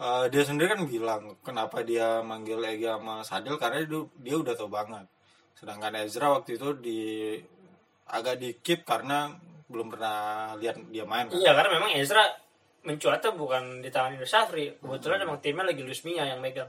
[0.00, 4.54] eh, dia sendiri kan bilang kenapa dia manggil Egi sama Sadil karena dia, dia udah
[4.56, 5.04] tahu banget.
[5.56, 7.00] Sedangkan Ezra waktu itu di
[8.10, 9.30] agak di keep karena
[9.70, 11.38] belum pernah lihat dia main kan.
[11.38, 12.26] Iya karena memang Ezra
[12.82, 14.72] mencuatnya bukan di tangan Indra Safri.
[14.80, 16.68] Kebetulan emang timnya lagi Luis Mia yang megang.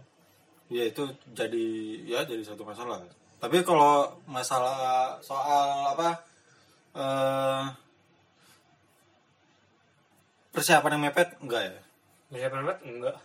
[0.70, 1.68] Iya itu jadi
[2.06, 3.02] ya jadi satu masalah.
[3.42, 6.10] Tapi kalau masalah soal apa
[6.94, 7.66] eh
[10.52, 11.82] persiapan yang mepet enggak ya?
[12.30, 12.78] Bisa banget?
[12.84, 13.18] Enggak.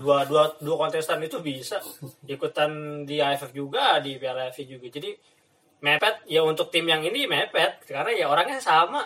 [0.00, 1.78] Dua, dua, dua kontestan itu bisa.
[2.24, 4.86] Ikutan di AFF juga, di Piala AFF juga.
[4.88, 5.10] Jadi
[5.84, 6.26] mepet.
[6.26, 7.84] Ya untuk tim yang ini mepet.
[7.84, 9.04] Karena ya orangnya sama.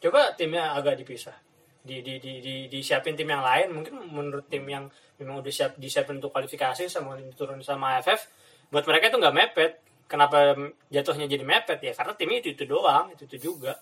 [0.00, 1.34] Coba timnya agak dipisah.
[1.80, 3.72] Di, di, di, di, disiapin tim yang lain.
[3.72, 4.88] Mungkin menurut tim yang
[5.20, 8.28] memang udah siap disiapin untuk kualifikasi sama diturun sama AFF
[8.70, 9.72] buat mereka itu nggak mepet.
[10.10, 10.58] Kenapa
[10.90, 11.78] jatuhnya jadi mepet?
[11.82, 13.12] Ya karena timnya itu itu doang.
[13.14, 13.78] Itu itu juga.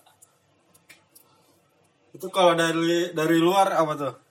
[2.09, 4.29] Itu kalau dari dari luar apa tuh?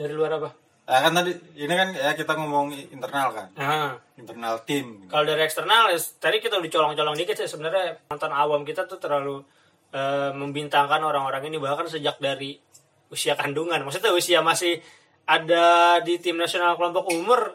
[0.00, 0.50] dari luar apa
[0.90, 5.06] Ya kan tadi ini kan ya kita ngomong internal kan, nah internal tim.
[5.06, 8.98] Kalau dari eksternal, ya, tadi kita udah colong-colong dikit sih sebenarnya nonton awam kita tuh
[8.98, 9.38] terlalu
[9.94, 12.58] eh, membintangkan orang-orang ini bahkan sejak dari
[13.06, 13.86] usia kandungan.
[13.86, 14.82] Maksudnya usia masih
[15.30, 17.54] ada di tim nasional kelompok umur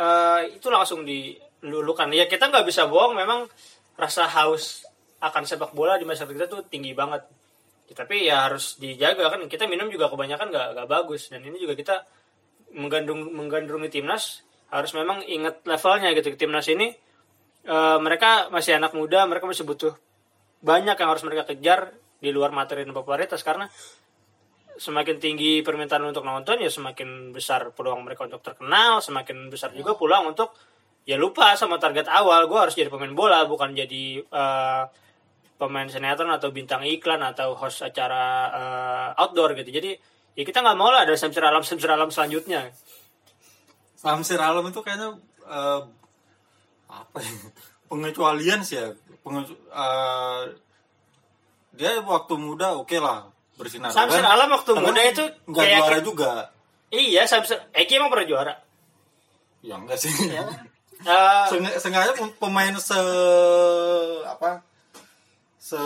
[0.00, 2.08] eh, itu langsung dilulukan.
[2.16, 3.52] Ya kita nggak bisa bohong, memang
[4.00, 4.88] rasa haus
[5.20, 7.20] akan sepak bola di masyarakat kita tuh tinggi banget.
[7.92, 11.60] Ya, tapi ya harus dijaga kan kita minum juga kebanyakan nggak nggak bagus dan ini
[11.60, 12.00] juga kita
[12.74, 16.34] menggandung menggandrungi timnas harus memang ingat levelnya gitu.
[16.38, 16.90] Timnas ini
[17.66, 19.94] eh, mereka masih anak muda mereka masih butuh
[20.60, 23.42] banyak yang harus mereka kejar di luar materi dan popularitas.
[23.42, 23.66] Karena
[24.80, 29.92] semakin tinggi permintaan untuk nonton ya semakin besar peluang mereka untuk terkenal semakin besar juga
[29.92, 30.56] peluang untuk
[31.04, 34.84] ya lupa sama target awal gue harus jadi pemain bola bukan jadi eh,
[35.60, 39.68] pemain sinetron atau bintang iklan atau host acara eh, outdoor gitu.
[39.68, 39.92] Jadi
[40.40, 42.72] ya kita nggak mau lah ada samsir alam samsir alam selanjutnya
[43.94, 45.12] Samsir Alam itu kayaknya
[45.44, 45.80] eh,
[46.88, 47.32] apa ya?
[47.84, 48.96] Pengecualian sih ya.
[49.20, 50.42] Pengecu- eh,
[51.70, 53.92] dia waktu muda oke lah bersinar.
[53.92, 56.32] Samsir Kan- Alam waktu tapi muda itu nggak kayak- juara juga.
[56.88, 58.54] iya samsir Eki emang pernah juara
[59.60, 60.08] Ya enggak sih.
[61.00, 62.96] Eh, Seng- Sengaja pem- pemain se
[64.22, 64.60] apa
[65.56, 65.76] se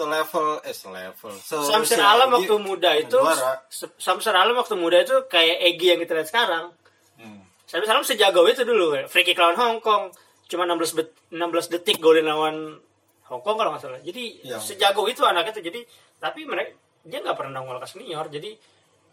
[0.00, 3.60] selevel eh selevel se Samsir Alam waktu muda itu juara.
[3.96, 6.72] Samsir Alam waktu muda itu kayak Egi yang kita lihat sekarang
[7.14, 7.44] Hmm.
[7.64, 9.04] Samsir Alam sejago itu dulu ya.
[9.04, 10.08] free kick lawan Hong Kong
[10.46, 11.38] cuma 16 bet- 16
[11.70, 12.80] detik golin lawan
[13.24, 14.56] Hong Kong kalau nggak salah jadi Iya.
[14.58, 15.84] sejago itu anak itu jadi
[16.16, 18.56] tapi mereka dia nggak pernah nongol ke senior jadi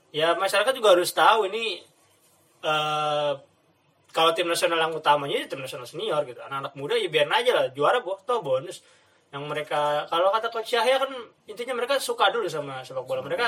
[0.10, 1.84] ya masyarakat juga harus tahu ini
[2.60, 3.34] eh
[4.10, 7.52] kalau tim nasional yang utamanya ya tim nasional senior gitu anak-anak muda ya biarin aja
[7.54, 8.82] lah juara boh toh bonus
[9.28, 11.12] yang mereka kalau kata coach Yahya kan
[11.46, 13.20] intinya mereka suka dulu sama sepak bola.
[13.24, 13.46] Mereka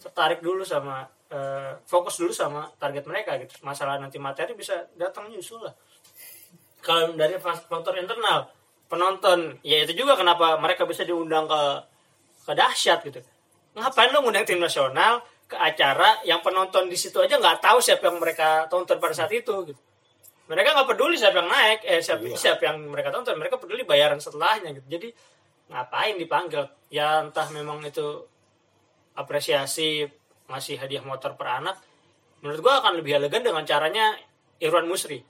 [0.00, 3.60] tertarik dulu sama eh, fokus dulu sama target mereka gitu.
[3.60, 5.74] Masalah nanti materi bisa datang nyusul lah.
[6.80, 8.48] Kalau dari fak- faktor internal
[8.88, 11.62] penonton ya itu juga kenapa mereka bisa diundang ke
[12.48, 13.20] ke dahsyat gitu.
[13.76, 18.08] Ngapain lo ngundang tim nasional ke acara yang penonton di situ aja nggak tahu siapa
[18.08, 19.80] yang mereka tonton pada saat itu gitu
[20.48, 24.16] mereka nggak peduli siapa yang naik eh siapa siapa yang mereka tonton mereka peduli bayaran
[24.16, 24.88] setelahnya gitu.
[24.88, 25.08] Jadi
[25.68, 26.64] ngapain dipanggil?
[26.88, 28.24] Ya entah memang itu
[29.12, 30.08] apresiasi
[30.48, 31.76] ngasih hadiah motor per anak.
[32.40, 34.16] Menurut gua akan lebih elegan dengan caranya
[34.56, 35.20] Irwan Musri.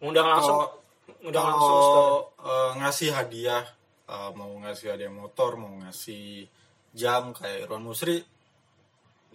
[0.00, 0.74] Ngundang langsung Kalau-
[1.22, 1.76] ngundang langsung
[2.40, 3.64] eh, ngasih hadiah
[4.08, 6.48] eh, mau ngasih hadiah motor mau ngasih
[6.96, 8.24] jam kayak Irwan Musri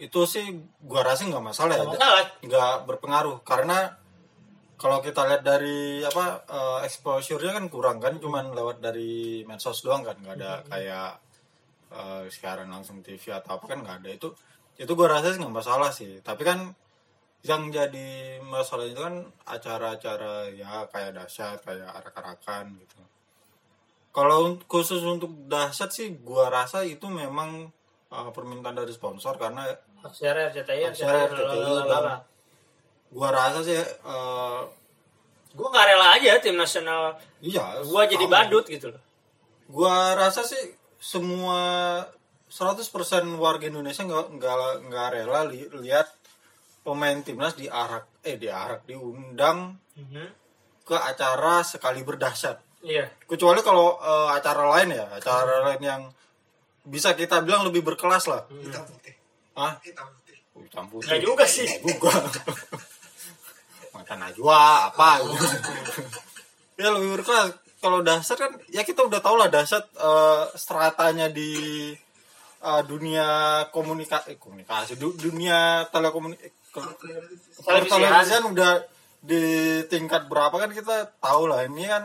[0.01, 0.49] itu sih
[0.81, 1.85] gua rasa nggak masalah ya.
[1.85, 2.25] Masalah.
[2.41, 3.37] nggak berpengaruh.
[3.45, 4.00] Karena
[4.81, 10.01] kalau kita lihat dari apa eh, exposure-nya kan kurang kan cuman lewat dari medsos doang
[10.01, 11.11] kan nggak ada kayak
[11.93, 14.09] eh, siaran langsung TV atau apa kan nggak ada.
[14.09, 14.33] Itu
[14.81, 16.25] itu gua rasa nggak masalah sih.
[16.25, 16.73] Tapi kan
[17.45, 22.97] yang jadi masalah itu kan acara-acara ya kayak dahsyat kayak arak-arakan gitu.
[24.09, 27.69] Kalau khusus untuk dahsyat sih gua rasa itu memang
[28.09, 29.69] uh, permintaan dari sponsor karena
[30.01, 32.30] Hak siaran RCTI, Hak siaran RCTI,
[33.11, 34.63] gua rasa sih uh,
[35.51, 37.11] Gue nggak rela aja tim nasional.
[37.37, 38.33] Iya gue jadi sama.
[38.37, 39.01] badut gitu loh.
[39.67, 40.59] gua rasa sih
[40.95, 41.59] semua
[42.47, 42.87] 100%
[43.35, 46.07] warga Indonesia nggak nggak nggak rela li- lihat
[46.81, 49.75] pemain timnas diarak eh diarak diundang
[50.81, 53.11] ke acara sekali berdahsyat Iya.
[53.23, 56.01] kecuali kalau eh, acara lain ya acara lain yang
[56.83, 58.41] bisa kita bilang lebih berkelas lah.
[58.49, 59.13] Hitam putih.
[59.53, 60.37] Ah hitam putih.
[60.57, 61.07] Hitam putih.
[61.07, 61.67] Nggak juga sih.
[61.77, 62.09] Juga
[64.01, 64.59] makan najwa
[64.89, 65.71] apa gitu.
[66.81, 71.51] ya lebih berkelas kalau dahsyat kan ya kita udah tau lah dahsyat eh, stratanya di
[72.59, 73.27] eh, dunia
[73.69, 77.99] komunikasi komunikasi du- dunia telekomunikasi Televisian.
[77.99, 78.71] televisian udah
[79.21, 79.43] di
[79.85, 82.03] tingkat berapa kan kita tahu lah ini kan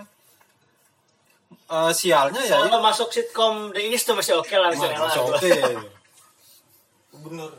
[1.67, 4.69] eh, sialnya ya Kalau masuk sitkom The Is tuh masih oke lah.
[4.71, 5.31] Masih masih masih rela.
[5.33, 5.55] oke
[7.25, 7.51] bener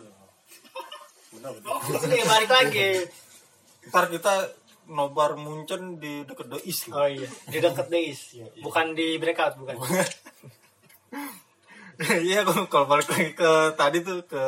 [1.34, 2.90] bener bener Oke, balik lagi.
[3.88, 4.34] Ntar kita
[4.88, 7.02] nobar muncen di deket The East loh.
[7.02, 8.22] Oh iya, di dekat The Is.
[8.60, 9.76] Bukan di breakout, bukan.
[11.98, 14.44] Iya kalau kalau balik lagi ke tadi tuh ke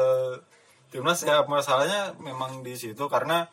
[0.93, 3.49] timnas ya masalahnya memang di situ karena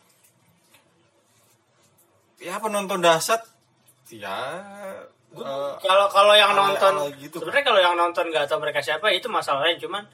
[2.36, 3.40] ya penonton dahsyat
[4.12, 4.36] ya
[5.32, 7.40] eh, Kalau kalau yang ala- nonton, ala gitu.
[7.40, 9.80] sebenarnya kalau yang nonton nggak tahu mereka siapa itu masalahnya.
[9.80, 10.04] Cuman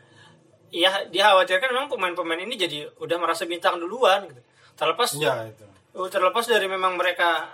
[0.71, 4.31] ya dikhawatirkan memang pemain-pemain ini jadi udah merasa bintang duluan.
[4.31, 4.41] Gitu.
[4.77, 7.53] Terlepas ya itu Oh, terlepas dari memang mereka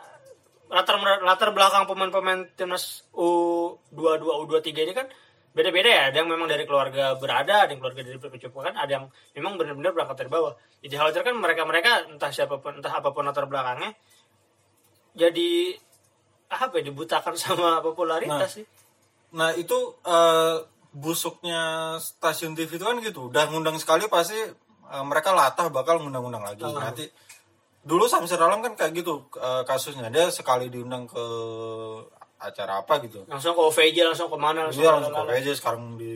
[0.71, 0.95] latar
[1.27, 5.11] latar belakang pemain-pemain timnas U22 U23 ini kan
[5.51, 6.03] beda-beda ya.
[6.15, 9.05] Ada yang memang dari keluarga berada, ada yang keluarga dari percubukan, ada yang
[9.35, 10.55] memang benar-benar berangkat dari bawah.
[10.79, 13.91] Jadi khawatirkan mereka-mereka entah siapa pun entah apa pun latar belakangnya
[15.19, 15.75] jadi
[16.49, 18.47] apa ya dibutakan sama popularitas Nah.
[18.47, 18.65] sih.
[19.35, 19.77] Nah itu
[20.07, 20.57] eh,
[20.95, 23.29] busuknya stasiun TV itu kan gitu.
[23.29, 24.39] Udah ngundang sekali pasti
[24.93, 26.65] eh, mereka latah bakal ngundang-undang lagi.
[26.65, 26.77] Oh.
[26.77, 27.07] Nanti
[27.85, 30.09] dulu Samsir Alam kan kayak gitu eh, kasusnya.
[30.09, 31.25] Dia sekali diundang ke
[32.39, 33.27] acara apa gitu.
[33.27, 35.33] Langsung ke OVJ, langsung ke mana, langsung Dia ke langsung ke.
[35.43, 36.15] PJ sekarang di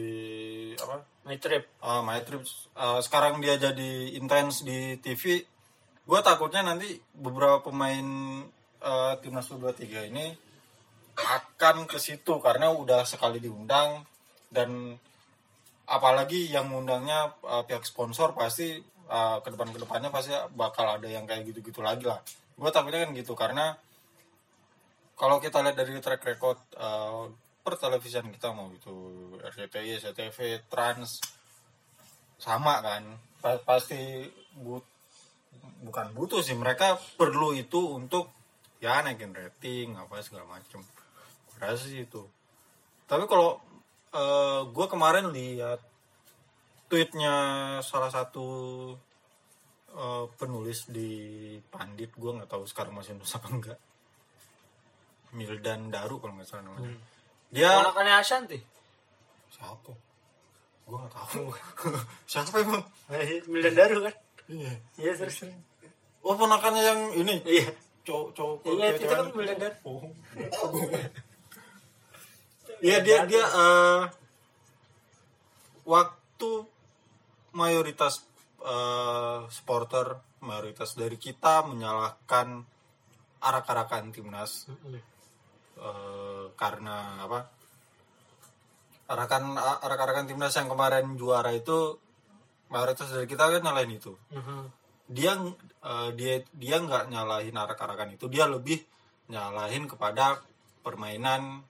[0.78, 1.70] apa My trip.
[1.82, 2.42] uh, My Trip
[2.74, 5.46] uh, sekarang dia jadi intens di TV
[6.02, 8.06] gue takutnya nanti beberapa pemain
[8.82, 10.35] uh, timnas U23 ini
[11.14, 14.02] akan ke situ karena udah sekali diundang
[14.50, 14.98] dan
[15.92, 18.81] apalagi yang ngundangnya uh, pihak sponsor pasti
[19.12, 22.24] uh, ke depan ke depannya pasti bakal ada yang kayak gitu-gitu lagi lah.
[22.57, 23.76] Gue takutnya kan gitu karena
[25.12, 27.28] kalau kita lihat dari track record uh,
[27.61, 28.90] pertelevisian kita mau itu
[29.38, 31.20] RCTI, SCTV, Trans
[32.40, 33.05] sama kan.
[33.44, 34.24] Pa- pasti
[34.57, 34.88] but
[35.85, 38.33] bukan butuh sih mereka perlu itu untuk
[38.81, 40.81] ya naikin rating apa segala macem.
[41.61, 42.24] Rasa sih itu.
[43.07, 43.61] Tapi kalau
[44.68, 45.81] gue kemarin lihat
[46.87, 47.35] tweetnya
[47.81, 48.44] salah satu
[49.88, 51.11] eh, penulis di
[51.66, 53.79] Pandit gue nggak tahu sekarang masih nulis apa enggak
[55.33, 56.92] Mildan Daru kalau nggak salah namanya
[57.48, 58.59] dia Ponakannya Ashanti.
[59.48, 59.92] siapa
[60.83, 61.48] gue nggak tahu
[62.31, 62.85] siapa emang
[63.48, 64.14] Mildan Daru kan?
[64.46, 65.48] iya Iya terus.
[66.20, 67.72] oh ponakannya yang ini Iya.
[68.03, 69.77] cowok cowok Iya, itu kan Mildan Daru.
[69.88, 70.05] Oh.
[72.82, 74.02] Iya dia dia eh,
[75.86, 76.50] waktu
[77.54, 78.26] mayoritas
[78.58, 82.66] eh, supporter mayoritas dari kita menyalahkan
[83.38, 84.66] arak-arakan timnas.
[85.78, 87.46] Eh, karena apa?
[89.06, 91.94] Arakan arak-arakan timnas yang kemarin juara itu
[92.66, 94.14] mayoritas dari kita kan nyalain itu.
[94.34, 94.82] Mhm.
[95.12, 95.36] dia
[95.84, 98.26] eh, dia dia nggak nyalahin arak-arakan itu.
[98.26, 98.82] Dia lebih
[99.30, 100.42] nyalahin kepada
[100.82, 101.62] permainan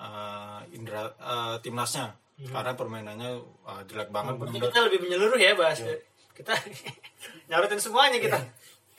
[0.00, 2.16] eh, indra eh, timnasnya.
[2.40, 5.84] Karena permainannya eh, jelek banget bener-bener kita lebih menyeluruh ya bahas.
[6.32, 6.56] Kita
[7.52, 8.40] nyarutin semuanya kita.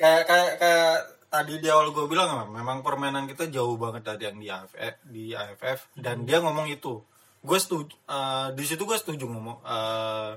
[0.02, 0.98] kayak kayak kayak
[1.32, 5.24] tadi di awal gue bilang memang permainan kita jauh banget dari yang di AFF di
[5.32, 7.00] AFF dan dia ngomong itu.
[7.42, 10.32] Gue setuju eh, di situ gue setuju ngomong eh,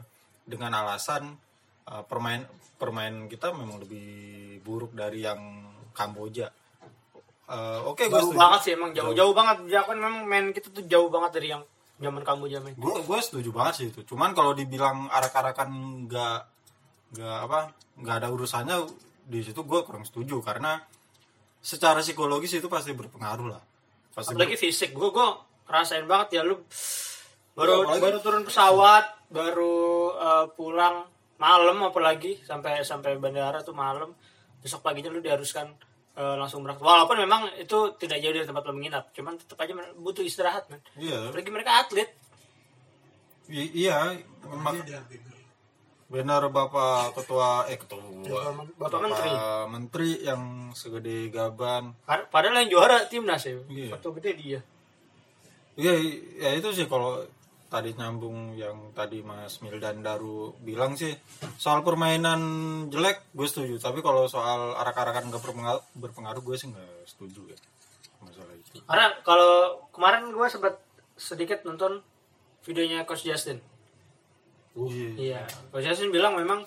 [0.46, 1.34] dengan alasan
[1.90, 2.46] eh, permain
[2.78, 6.50] permainan kita memang lebih buruk dari yang Kamboja
[7.44, 9.56] Eh, oke gue Jauh setuju banget sih emang jauh-jauh banget.
[9.68, 11.62] Ya kan memang main kita tuh jauh banget dari yang
[11.94, 12.74] zaman kamu main.
[12.74, 15.70] gue gue setuju banget sih itu cuman kalau dibilang arak-arakan
[16.10, 16.38] nggak
[17.14, 17.58] nggak apa
[18.02, 18.76] nggak ada urusannya
[19.24, 20.82] di situ gue kurang setuju karena
[21.62, 23.62] secara psikologis itu pasti berpengaruh lah
[24.10, 24.90] pasti Apalagi fisik.
[24.90, 25.28] Gue gue
[25.70, 26.58] rasain banget ya lu
[27.54, 29.74] baru apalagi- baru turun pesawat, baru
[30.18, 31.06] eh, pulang
[31.38, 34.10] malam apalagi sampai sampai bandara tuh malam.
[34.58, 35.70] Besok paginya lu diharuskan
[36.14, 36.82] eh, langsung berangkat.
[36.82, 40.80] Walaupun memang itu tidak jauh dari tempat menginap, cuman tetap aja butuh istirahat man.
[40.96, 42.08] iya Apalagi mereka atlet.
[43.44, 44.80] I- iya memang
[46.04, 47.98] benar bapak ketua eh ketua
[48.78, 49.30] Bapak Menteri.
[49.66, 53.58] menteri yang segede gaban Pad- Padahal yang juara timnas ya.
[53.66, 53.90] Iya.
[53.92, 54.60] Waktu gede dia.
[55.74, 55.92] Iya,
[56.38, 57.18] ya itu sih kalau
[57.74, 61.10] tadi nyambung yang tadi Mas Mildan Daru bilang sih
[61.58, 62.38] soal permainan
[62.86, 67.58] jelek gue setuju tapi kalau soal arak-arakan gak berpengaruh, berpengaruh gue sih nggak setuju ya
[68.22, 70.78] masalah itu Karena kalau kemarin gue sempat
[71.18, 71.98] sedikit nonton
[72.64, 73.60] videonya Coach Justin.
[74.74, 75.08] Iya.
[75.14, 76.64] Iya, Coach Justin bilang memang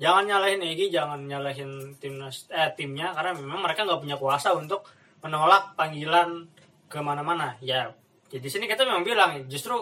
[0.00, 4.86] jangan nyalahin Egy, jangan nyalahin timnas eh timnya karena memang mereka nggak punya kuasa untuk
[5.20, 6.48] menolak panggilan
[6.88, 7.58] ke mana-mana.
[7.60, 7.92] Ya,
[8.32, 9.76] jadi di sini kita memang bilang justru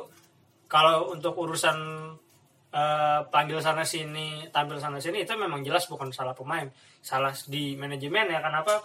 [0.69, 1.77] kalau untuk urusan
[2.71, 6.69] eh, panggil sana sini, tampil sana sini itu memang jelas bukan salah pemain,
[7.01, 8.41] salah di manajemen ya.
[8.45, 8.85] Kenapa?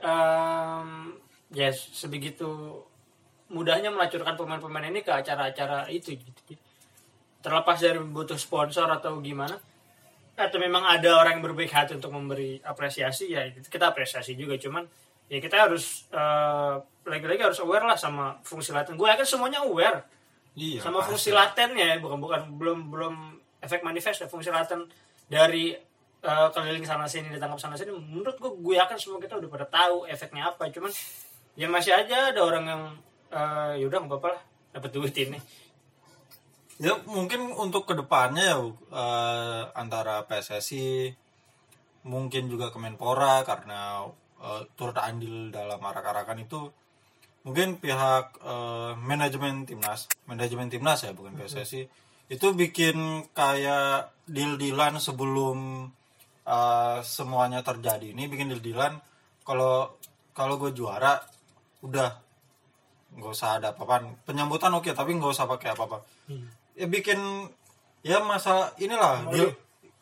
[0.00, 1.16] Em,
[1.52, 2.48] ya sebegitu
[3.50, 6.54] mudahnya melacurkan pemain-pemain ini ke acara-acara itu gitu
[7.42, 9.58] terlepas dari butuh sponsor atau gimana
[10.38, 14.86] atau memang ada orang yang berbaik hati untuk memberi apresiasi ya kita apresiasi juga cuman
[15.28, 20.06] ya kita harus eh, lagi-lagi harus aware lah sama fungsi laten gue yakin semuanya aware
[20.60, 21.08] iya sama pasti.
[21.08, 23.14] fungsi latennya ya bukan bukan belum belum
[23.64, 24.84] efek manifest ya fungsi laten
[25.24, 25.72] dari
[26.20, 29.66] eh, keliling sana sini ditangkap sana sini menurut gue gue yakin semua kita udah pada
[29.72, 30.92] tahu efeknya apa cuman
[31.56, 32.82] ya masih aja ada orang yang
[33.32, 34.42] eh, yaudah nggak apa-apa lah
[34.76, 35.40] dapat duit ini
[36.80, 38.58] ya mungkin untuk ke depannya ya
[38.92, 41.12] eh, antara PSSI
[42.04, 44.08] mungkin juga Kemenpora karena
[44.40, 46.68] eh, turut andil dalam arak-arakan itu
[47.40, 51.82] mungkin pihak eh, manajemen timnas manajemen timnas ya bukan PSSI
[52.30, 52.96] itu bikin
[53.30, 55.88] kayak deal-dealan sebelum
[56.44, 58.12] eh, semuanya terjadi.
[58.12, 59.00] Ini bikin deal-dealan
[59.42, 59.96] kalau
[60.30, 61.18] kalau gue juara
[61.80, 62.10] udah
[63.10, 66.04] nggak usah ada apa-apa penyambutan oke tapi nggak usah pakai apa-apa.
[66.76, 67.18] Ya bikin
[68.02, 69.56] ya masa inilah deal-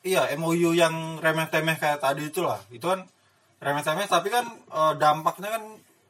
[0.05, 2.61] iya MOU yang remeh-temeh kayak tadi itulah.
[2.69, 3.09] Itu kan
[3.59, 5.65] remeh-temeh tapi kan eh, dampaknya kan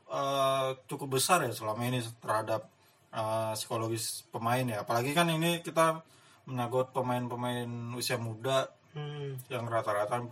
[0.09, 2.69] eh, cukup besar ya selama ini terhadap
[3.13, 6.01] eh, psikologis pemain ya apalagi kan ini kita
[6.49, 9.37] menyangkut pemain-pemain usia muda Hmm.
[9.53, 10.25] yang rata-rata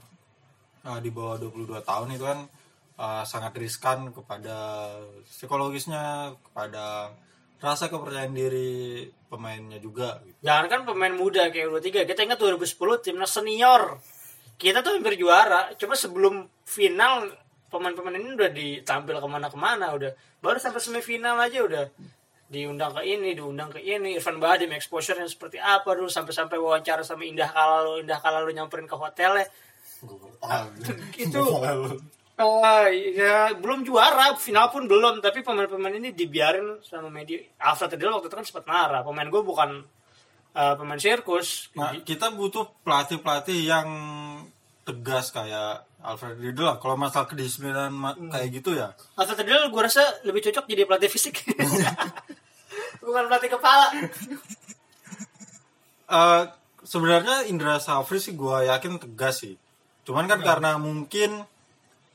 [0.89, 2.41] uh, di bawah 22 tahun itu kan
[2.99, 4.91] uh, sangat riskan kepada
[5.29, 7.13] psikologisnya, kepada
[7.61, 10.19] rasa kepercayaan diri pemainnya juga.
[10.25, 10.37] gitu.
[10.43, 12.09] Jangan kan pemain muda kayak U23.
[12.09, 14.01] Kita ingat 2010 timnas senior.
[14.57, 15.73] Kita tuh hampir juara.
[15.77, 17.29] Cuma sebelum final
[17.71, 20.13] pemain-pemain ini udah ditampil ke mana-kemana udah.
[20.41, 21.85] Baru sampai semifinal aja udah
[22.47, 24.15] diundang ke ini, diundang ke ini.
[24.19, 28.97] Irfan Bahdim exposure-nya seperti apa dulu sampai-sampai wawancara sama Indah Kalalo, Indah Kalalo nyamperin ke
[28.97, 29.47] hotelnya.
[31.19, 31.43] Itu
[32.37, 37.41] Ah, ya belum juara, final pun belum, tapi pemain-pemain ini dibiarin sama media.
[37.57, 39.01] Alfred Riedel waktu itu kan sempat marah.
[39.01, 39.81] Pemain gue bukan
[40.53, 41.73] eh, pemain sirkus.
[41.73, 43.89] Nah, kita butuh pelatih-pelatih yang
[44.85, 46.79] tegas kayak Alfred Riedel lah.
[46.79, 48.95] Kalau masalah kedisiplinan ma- kayak gitu ya.
[49.19, 51.43] Alfred Riedel gue rasa lebih cocok jadi pelatih fisik.
[53.07, 53.87] bukan pelatih kepala.
[56.07, 56.43] Eh,
[56.87, 59.59] sebenarnya Indra Safri sih gue yakin tegas sih.
[60.07, 61.43] Cuman kan karena mungkin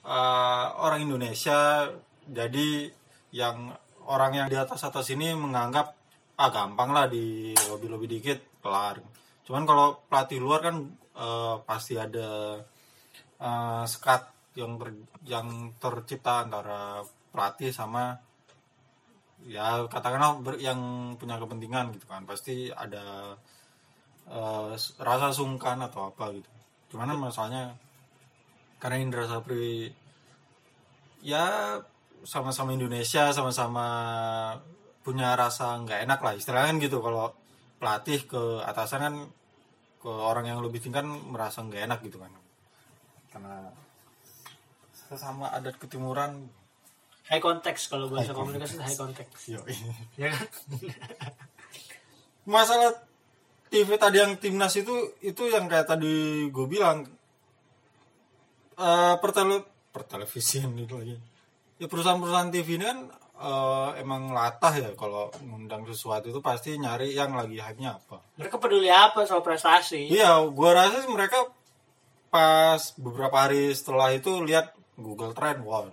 [0.08, 1.92] eh, orang Indonesia
[2.24, 2.88] jadi
[3.36, 3.76] yang
[4.08, 5.96] orang yang di atas atas ini menganggap
[6.40, 9.04] ah gampang lah di lobby lobby dikit kelar.
[9.44, 10.76] Cuman kalau pelatih luar kan
[11.20, 12.56] eh, pasti ada
[13.42, 14.22] eh, sekat
[14.60, 15.48] yang ter- yang
[15.82, 17.02] tercipta antara
[17.32, 18.20] pelatih sama
[19.48, 22.22] ya katakanlah ber- yang punya kepentingan gitu kan.
[22.30, 23.36] Pasti ada
[24.30, 26.50] eh, rasa sungkan atau apa gitu.
[26.94, 27.64] Cuman kan masalahnya
[28.82, 29.94] karena Indra Sapri
[31.22, 31.78] ya
[32.26, 33.86] sama-sama Indonesia sama-sama
[35.02, 36.98] punya rasa nggak enak lah istilahnya kan gitu.
[37.02, 37.34] Kalau
[37.82, 39.16] pelatih ke atasan kan
[40.02, 42.41] ke orang yang lebih tinggi kan merasa nggak enak gitu kan
[43.32, 43.72] karena
[45.12, 46.52] sesama adat ketimuran.
[47.32, 49.40] High context kalau bahasa komunikasi itu high context.
[49.48, 49.60] yo
[50.20, 50.48] Ya kan?
[52.56, 52.92] masalah
[53.72, 57.08] TV tadi yang timnas itu itu yang kayak tadi gue bilang.
[58.76, 59.64] Eh pertele
[59.96, 61.16] pertelevisian itu lagi.
[61.80, 63.00] Ya perusahaan-perusahaan TV ini kan
[63.40, 64.90] eh, emang latah ya.
[65.00, 68.20] Kalau ngundang sesuatu itu pasti nyari yang lagi hype-nya apa.
[68.36, 70.12] Mereka peduli apa soal prestasi?
[70.12, 71.48] iya gue rasa mereka
[72.32, 75.86] pas beberapa hari setelah itu lihat Google Trend wah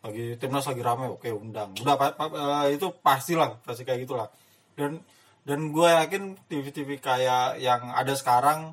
[0.00, 1.76] lagi timnas lagi rame oke undang.
[1.76, 2.32] Udah pa- pa-
[2.64, 4.32] eh, itu pastilah pasti kayak gitulah.
[4.72, 5.04] Dan
[5.44, 8.72] dan gue yakin TV-TV kayak yang ada sekarang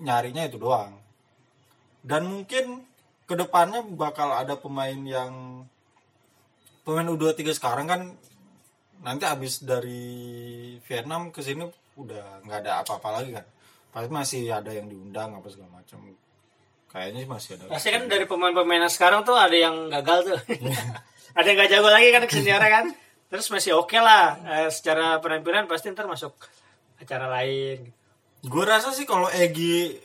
[0.00, 0.96] nyarinya itu doang.
[2.00, 2.86] Dan mungkin
[3.26, 5.66] ke depannya bakal ada pemain yang
[6.86, 8.00] pemain U23 sekarang kan
[9.02, 11.66] nanti habis dari Vietnam ke sini
[11.98, 13.46] udah nggak ada apa-apa lagi kan
[13.96, 16.04] pasti masih ada yang diundang apa segala macam
[16.92, 20.38] kayaknya sih masih ada Pasti kan dari pemain-pemain yang sekarang tuh ada yang gagal tuh.
[21.36, 22.86] ada yang gak jago lagi kan keseniornya kan.
[23.32, 24.36] Terus masih oke lah.
[24.44, 26.36] Eh, secara penampilan pasti ntar masuk
[26.96, 27.88] acara lain.
[28.44, 29.96] gue rasa sih kalau Egi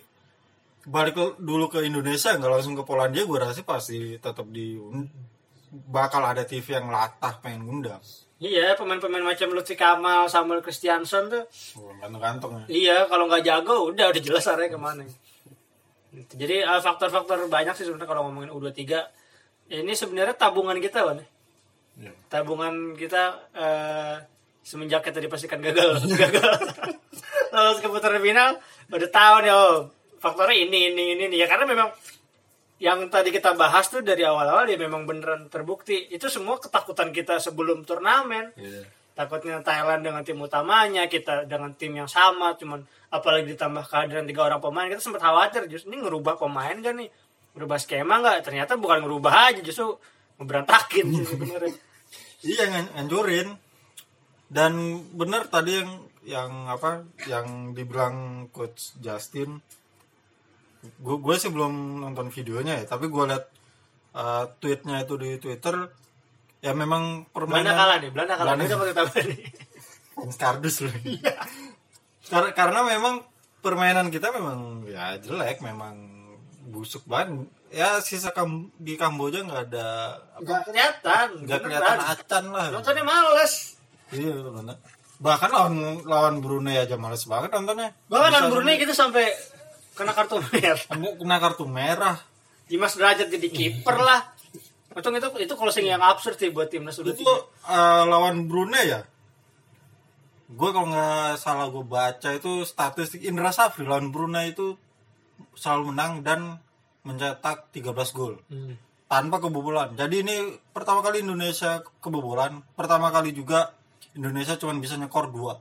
[0.82, 4.80] balik ke- dulu ke Indonesia nggak langsung ke Polandia gue rasa sih pasti tetap di
[5.70, 8.02] bakal ada TV yang latah pengen ngundang
[8.42, 11.46] Iya, pemain-pemain macam Lutfi Kamal, Samuel Christiansen tuh.
[11.78, 15.06] oh, kantong-kantong ya Iya, kalau nggak jago udah udah jelas arahnya ke mana.
[16.10, 16.34] Gitu.
[16.42, 18.82] Jadi eh, faktor-faktor banyak sih sebenarnya kalau ngomongin U23.
[19.72, 21.22] Ini sebenarnya tabungan kita, Wan.
[22.02, 22.12] Iya.
[22.34, 24.16] Tabungan kita eh,
[24.66, 26.58] semenjak kita dipastikan gagal, gagal
[27.52, 28.58] lolos ke putaran final,
[28.90, 31.36] udah tahu nih oh faktornya ini ini ini, ini.
[31.36, 31.90] ya karena memang
[32.82, 36.10] yang tadi kita bahas tuh dari awal-awal ya memang beneran terbukti.
[36.10, 38.58] Itu semua ketakutan kita sebelum turnamen.
[38.58, 38.84] Iya.
[39.12, 42.80] takutnya Thailand dengan tim utamanya kita dengan tim yang sama cuman
[43.12, 47.12] apalagi ditambah kehadiran tiga orang pemain kita sempat khawatir justru ini ngerubah pemain gak nih?
[47.54, 48.40] Ngerubah skema nggak?
[48.48, 50.00] Ternyata bukan ngerubah aja justru
[50.42, 51.76] ngeberantakin sebenarnya.
[52.42, 53.48] Iya ngan- ngancurin.
[54.50, 54.74] Dan
[55.14, 55.92] bener tadi yang
[56.26, 59.62] yang apa yang dibilang coach Justin
[60.82, 63.46] gue gue sih belum nonton videonya ya tapi gue liat
[64.14, 65.76] uh, tweetnya itu di Twitter
[66.60, 69.42] ya memang Belanda permainan kalah nih Belanda kalah Belanda- pakai tambah nih
[70.42, 70.94] kardus loh.
[72.30, 73.26] karena, karena memang
[73.62, 75.96] permainan kita memang ya jelek, memang
[76.70, 77.50] busuk banget.
[77.72, 82.68] Ya sisa kam di Kamboja nggak ada nggak kelihatan nggak kelihatan acan lah.
[82.70, 83.54] nontonnya males
[84.12, 84.76] Iya benar.
[85.24, 87.96] Bahkan lawan lawan Brunei aja males banget nontonnya.
[88.12, 89.32] bahkan lawan Brunei kita sampai
[89.96, 92.18] kena kartu merah sampai kena kartu merah.
[92.72, 94.32] Dimas Derajat jadi kiper lah
[94.92, 97.36] Untung itu itu closing yang absurd sih buat timnas udah Itu
[97.68, 99.02] eh, lawan Brunei ya.
[100.52, 104.76] Gue kalau nggak salah gue baca itu statistik Indra Safri lawan Brunei itu
[105.56, 106.60] selalu menang dan
[107.08, 108.36] mencetak 13 gol.
[108.52, 108.76] Hmm.
[109.12, 109.92] tanpa kebobolan.
[110.00, 110.36] Jadi ini
[110.72, 112.64] pertama kali Indonesia kebobolan.
[112.80, 113.76] Pertama kali juga
[114.16, 115.60] Indonesia cuma bisa nyekor dua.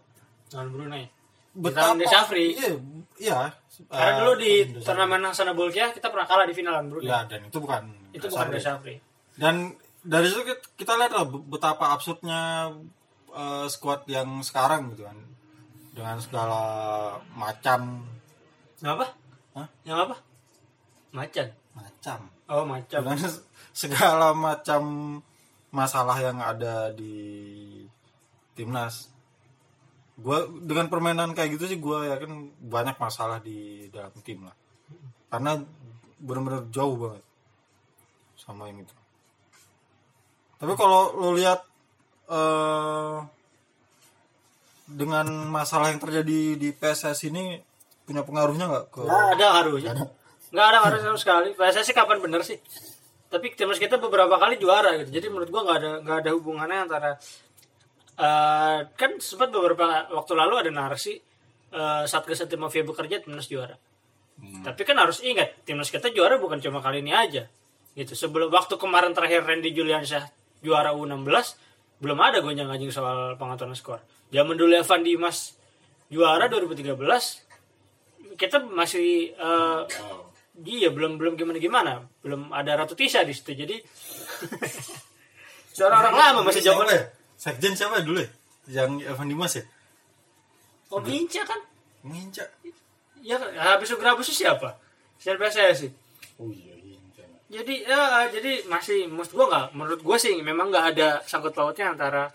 [0.55, 1.20] lawan Brunei
[1.51, 2.45] Kita Indra Syafri.
[2.55, 2.73] Iya,
[3.19, 3.39] iya.
[3.89, 4.87] Karena Eh, dulu di Indra Syafri.
[4.87, 7.01] turnamen Hasanah Bolkiah kita pernah kalah di finalan bro.
[7.03, 7.83] Ya, dan itu bukan
[8.15, 8.97] Itu bukan Syafri.
[9.35, 12.71] Dan dari situ kita, kita lihat lah betapa absurdnya
[13.31, 15.19] eh, squad yang sekarang gitu kan.
[15.91, 16.61] Dengan segala
[17.35, 18.07] macam
[18.81, 19.07] apa?
[19.59, 19.69] Hah?
[19.85, 20.17] Yang apa?
[21.11, 21.49] Macan.
[21.71, 22.19] macam
[22.51, 22.99] Oh macam.
[23.03, 23.19] dengan
[23.83, 24.83] segala macam
[25.71, 27.87] masalah yang ada di
[28.59, 29.07] timnas
[30.21, 34.57] gue dengan permainan kayak gitu sih gue yakin banyak masalah di dalam tim lah
[35.33, 35.61] karena
[36.21, 37.25] benar-benar jauh banget
[38.37, 38.95] sama yang itu
[40.61, 41.65] tapi kalau lo lihat
[42.29, 43.17] eh,
[44.91, 47.63] dengan masalah yang terjadi di PSS ini
[48.03, 49.93] punya pengaruhnya nggak ke Nggak ada harusnya.
[50.51, 51.49] Nggak ada harus sama sekali.
[51.55, 52.59] PSSI kapan bener sih?
[53.31, 55.15] Tapi timnas kita beberapa kali juara gitu.
[55.15, 57.11] Jadi menurut gua nggak ada nggak ada hubungannya antara
[58.19, 61.19] eh kan sempat beberapa waktu lalu ada narasi
[61.71, 63.77] eh Satgas Anti Mafia bekerja timnas juara.
[64.41, 67.45] Tapi kan harus ingat timnas kita juara bukan cuma kali ini aja.
[67.93, 68.17] Gitu.
[68.17, 70.25] Sebelum waktu kemarin terakhir Randy Juliansyah
[70.65, 71.27] juara U16
[72.01, 74.01] belum ada gonjang-ganjing soal pengaturan skor.
[74.33, 75.61] Zaman dulu Evan Dimas
[76.09, 79.81] juara 2013 kita masih eh
[80.65, 81.93] iya belum belum gimana gimana
[82.25, 83.77] belum ada Ratu Tisha di situ jadi
[85.77, 86.89] suara orang lama masih zaman?
[87.41, 88.29] Sekjen siapa ya dulu ya?
[88.69, 89.65] Yang Evan Dimas ya?
[90.91, 91.61] oh Ginca kan
[92.03, 92.43] Nginca.
[93.23, 94.75] ya habis Sugrabus siapa
[95.17, 95.87] siapa saya sih
[96.35, 97.23] Oh iya, Nginca.
[97.47, 101.95] jadi ya jadi masih menurut gua nggak menurut gua sih memang nggak ada sangkut pautnya
[101.95, 102.27] antara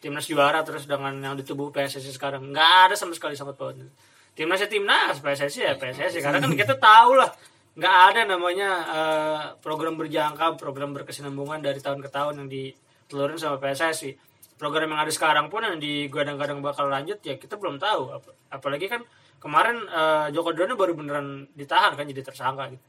[0.00, 3.84] timnas juara terus dengan yang di tubuh PSSI sekarang nggak ada sama sekali sangkut pautnya
[4.32, 7.28] timnas ya timnas PSSI ya PSSI karena kan kita tahu lah
[7.76, 13.60] nggak ada namanya eh, program berjangka program berkesinambungan dari tahun ke tahun yang ditelurin sama
[13.60, 14.16] PSSI
[14.58, 18.90] program yang ada sekarang pun yang digadang-gadang bakal lanjut ya kita belum tahu Ap- apalagi
[18.90, 19.06] kan
[19.38, 22.84] kemarin eh, Joko Driono baru beneran ditahan kan jadi tersangka gitu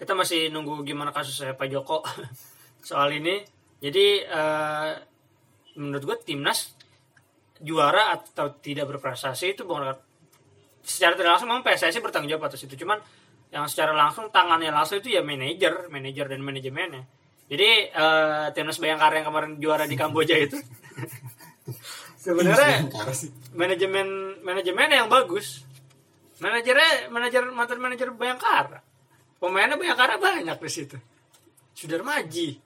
[0.00, 2.00] kita masih nunggu gimana kasusnya Pak Joko
[2.88, 3.44] soal ini.
[3.84, 4.90] Jadi eh,
[5.76, 6.72] menurut gue timnas
[7.60, 9.92] juara atau tidak berprestasi itu bukan
[10.80, 12.80] secara tidak langsung memang PSSI bertanggung jawab atas itu.
[12.80, 12.96] Cuman
[13.52, 17.04] yang secara langsung tangannya langsung itu ya manajer, manajer dan manajemennya.
[17.50, 20.54] Jadi eh, timnas Bayangkara yang kemarin juara di Kamboja itu
[22.24, 22.86] sebenarnya
[23.58, 25.66] manajemen manajemennya yang bagus.
[26.38, 28.80] Manajernya manajer mantan manajer Bayangkara.
[29.42, 30.96] Pemainnya Bayangkara banyak di situ.
[31.74, 32.56] Sudarmaji.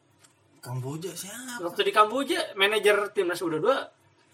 [0.60, 1.64] Kamboja siapa?
[1.64, 3.68] Waktu di Kamboja manajer timnas U22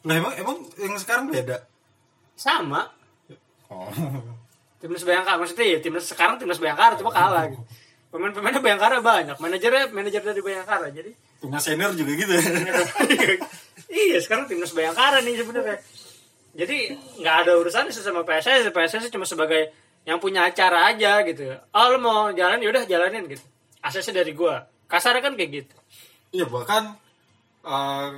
[0.00, 1.66] Lah emang emang yang sekarang beda.
[2.34, 2.88] sama
[3.70, 3.86] Oh.
[4.82, 7.62] timnas Bayangkara maksudnya ya timnas sekarang timnas Bayangkara cuma kalah gitu.
[8.10, 10.90] Pemain-pemainnya Bayangkara banyak, manajernya manajer dari Bayangkara.
[10.90, 12.34] Jadi Timnas senior juga gitu.
[14.02, 15.78] iya sekarang timnas Bayangkara nih sebenarnya.
[16.50, 16.76] Jadi
[17.22, 19.70] nggak ada urusan sama PSS, PSS cuma sebagai
[20.02, 21.54] yang punya acara aja gitu.
[21.70, 23.46] Oh lu mau jalan yaudah jalanin gitu.
[23.80, 24.66] Aksesnya dari gua.
[24.90, 25.76] Kasarnya kan kayak gitu.
[26.34, 26.98] Iya bahkan
[27.62, 28.10] eh,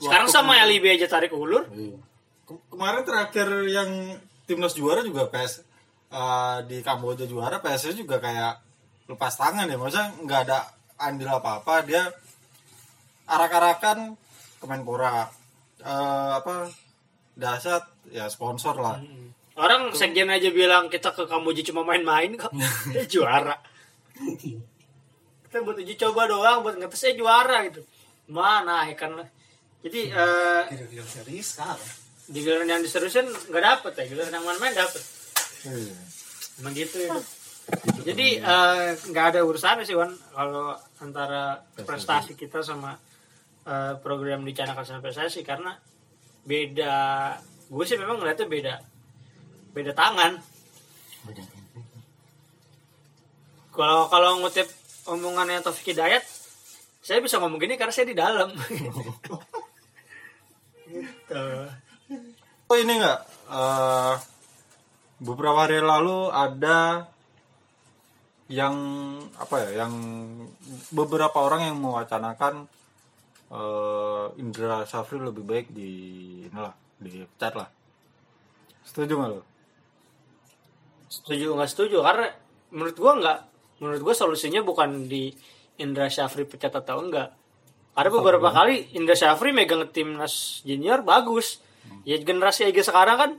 [0.00, 1.70] Sekarang sama kemarin- LIB aja tarik ulur.
[1.70, 1.96] Iya.
[2.44, 3.90] Ke- Kemarin terakhir yang
[4.44, 5.62] timnas juara juga PS
[6.10, 8.58] eh, di Kamboja juara PSS juga kayak
[9.10, 10.58] lepas tangan ya maksudnya nggak ada
[11.00, 12.04] andil apa apa dia
[13.26, 14.18] arak-arakan
[14.60, 15.40] Kemenpora
[15.80, 16.68] Eh, apa
[17.40, 19.00] dahsyat ya sponsor lah
[19.56, 22.48] Orang sekjen aja bilang kita ke Kamboja cuma main-main kok.
[22.96, 23.52] Dia juara.
[25.44, 27.84] Kita buat uji coba doang buat ngetesnya juara gitu.
[28.32, 29.28] Mana ikan lah.
[29.84, 30.62] Jadi eh,
[31.04, 31.80] serius sekarang.
[32.30, 35.02] di giliran yang diserusin nggak dapet ya giliran yang main-main dapet.
[36.60, 37.20] Emang gitu itu
[38.02, 42.34] jadi eh, nggak ada urusannya sih Wan kalau antara prestasi.
[42.34, 42.96] kita sama
[43.66, 45.76] eh, program dicanangkan sama PSSI karena
[46.42, 46.96] beda.
[47.70, 48.74] Gue sih memang ngeliatnya beda
[49.70, 50.42] beda tangan.
[53.70, 54.66] Kalau kalau ngutip
[55.06, 56.26] omongannya Taufik Hidayat
[57.00, 58.50] saya bisa ngomong gini karena saya di dalam.
[60.90, 61.46] Gitu.
[62.66, 63.18] Oh ini nggak?
[63.46, 64.14] Eh,
[65.20, 67.06] beberapa hari lalu ada
[68.50, 68.74] yang
[69.38, 69.94] apa ya yang
[70.90, 72.66] beberapa orang yang mewacanakan
[73.52, 75.90] eh, Indra Safri lebih baik di
[76.50, 77.68] inilah dipecat lah.
[78.82, 79.42] Setuju nggak lo?
[81.10, 82.30] setuju nggak setuju karena
[82.70, 83.38] menurut gua nggak
[83.82, 85.34] menurut gua solusinya bukan di
[85.82, 87.34] Indra Syafri pecat atau enggak.
[87.90, 91.58] Karena beberapa kali Indra Syafri megang timnas junior bagus.
[92.06, 93.30] Ya generasi EG sekarang kan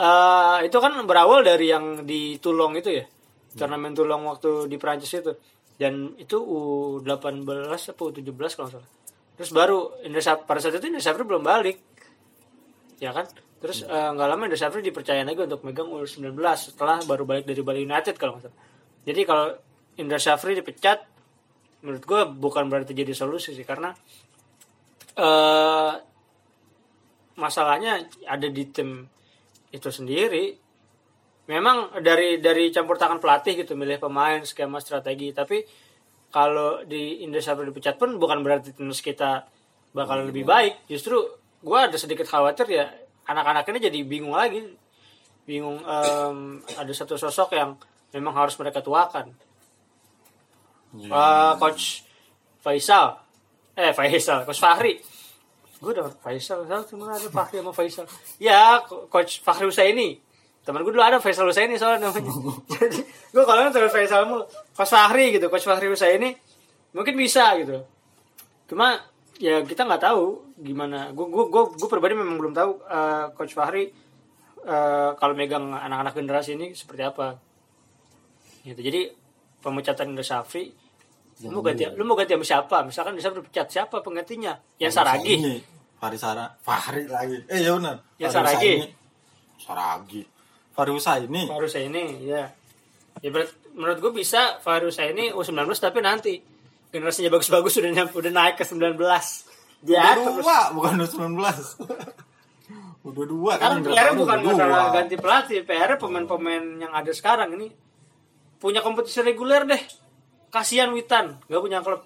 [0.00, 3.04] eh, itu kan berawal dari yang di Tulong itu ya?
[3.52, 5.32] Turnamen Tulong waktu di Prancis itu.
[5.80, 7.44] Dan itu U18
[7.96, 8.88] apa U17 kalau salah.
[9.40, 11.80] Terus baru Indra Syafri pada saat itu Indra Syafri belum balik.
[13.00, 13.24] Ya kan?
[13.60, 17.64] Terus eh, nggak lama Indra Syafri dipercaya lagi untuk megang U19 setelah baru balik dari
[17.64, 18.58] Bali United kalau nggak salah.
[19.08, 19.46] Jadi kalau
[19.96, 21.00] Indra Syafri dipecat,
[21.80, 23.64] menurut gue bukan berarti jadi solusi sih.
[23.64, 23.92] Karena
[25.16, 25.92] eh
[27.40, 29.08] masalahnya ada di tim
[29.70, 30.54] itu sendiri.
[31.50, 35.66] Memang dari dari campur tangan pelatih gitu milih pemain skema strategi, tapi
[36.30, 39.50] kalau di Syafri dipecat pun bukan berarti timnas kita
[39.90, 40.86] bakal lebih baik.
[40.86, 41.18] Justru
[41.60, 42.86] gue ada sedikit khawatir ya
[43.26, 44.62] anak-anak ini jadi bingung lagi,
[45.42, 47.74] bingung em, ada satu sosok yang
[48.14, 49.34] memang harus mereka tuakan.
[50.94, 51.10] Iya.
[51.10, 52.02] Eh, coach
[52.58, 53.14] Faisal
[53.78, 54.98] eh Faisal coach Fahri
[55.80, 56.68] gue udah Faisal.
[56.68, 58.04] Tahu cuma ada Fahri sama Faisal.
[58.36, 60.20] Ya Co- coach Fahri Husaini.
[60.60, 62.28] Teman gue dulu ada Faisal Husaini soalnya namanya.
[62.76, 63.00] Jadi
[63.32, 64.44] gue kalau nonton Faisal mulu
[64.76, 66.36] coach Fahri gitu coach Fahri Husaini
[66.92, 67.80] mungkin bisa gitu.
[68.68, 69.00] Cuma
[69.40, 71.10] ya kita nggak tahu gimana.
[71.16, 73.88] Gue gue gue gue pribadi memang belum tahu eh, coach Fahri
[74.60, 77.40] eh, kalau megang anak-anak generasi ini seperti apa.
[78.60, 78.76] Gitu.
[78.76, 79.00] Jadi
[79.64, 80.44] pemecatan Indra
[81.42, 82.76] Lu mau ganti lu mau ganti sama siapa?
[82.82, 84.60] Misalkan bisa berpecat siapa penggantinya?
[84.76, 85.34] Yang Saragi
[85.96, 87.40] Fahri Sara Fahri lagi.
[87.46, 87.96] Eh ya benar.
[88.16, 88.72] Ya, Fahri Saragi.
[89.56, 90.22] Saragi
[90.70, 91.42] Fahri Husaini.
[91.46, 92.44] Farusha ini ya
[93.18, 96.40] ya berat- menurut gue bisa Farusha ini U19 tapi nanti
[96.88, 99.16] generasinya bagus-bagus udah nyampe udah naik ke 19 udah
[99.86, 100.40] ya terus.
[100.40, 101.36] dua bukan udah 19
[103.00, 105.58] udah dua sekarang Indra PR bukan masalah ganti pelatih.
[105.64, 107.68] PR pemain-pemain yang ada sekarang ini
[108.56, 109.82] punya kompetisi reguler deh
[110.50, 112.02] kasihan Witan gak punya klub.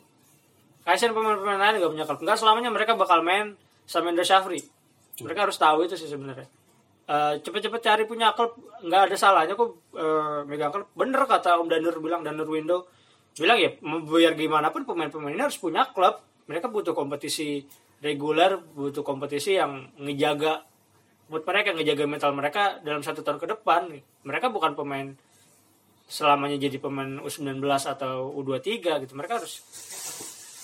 [0.85, 2.21] Kasihan pemain-pemain lain gak punya klub.
[2.23, 3.57] Nggak selamanya mereka bakal main
[3.89, 4.61] sama Indra Syafri.
[5.21, 6.47] Mereka harus tahu itu sih sebenarnya.
[7.05, 10.89] Eh, cepet-cepet cari punya klub nggak ada salahnya kok eh, megang klub.
[10.97, 12.89] Bener kata Om Danur bilang Danur Window.
[13.37, 16.25] Bilang ya biar gimana pun pemain-pemain ini harus punya klub.
[16.49, 17.61] Mereka butuh kompetisi
[18.01, 20.65] reguler butuh kompetisi yang ngejaga
[21.29, 23.93] buat mereka ngejaga mental mereka dalam satu tahun ke depan.
[24.25, 25.13] Mereka bukan pemain
[26.05, 29.13] selamanya jadi pemain U19 atau U23 gitu.
[29.17, 29.61] Mereka harus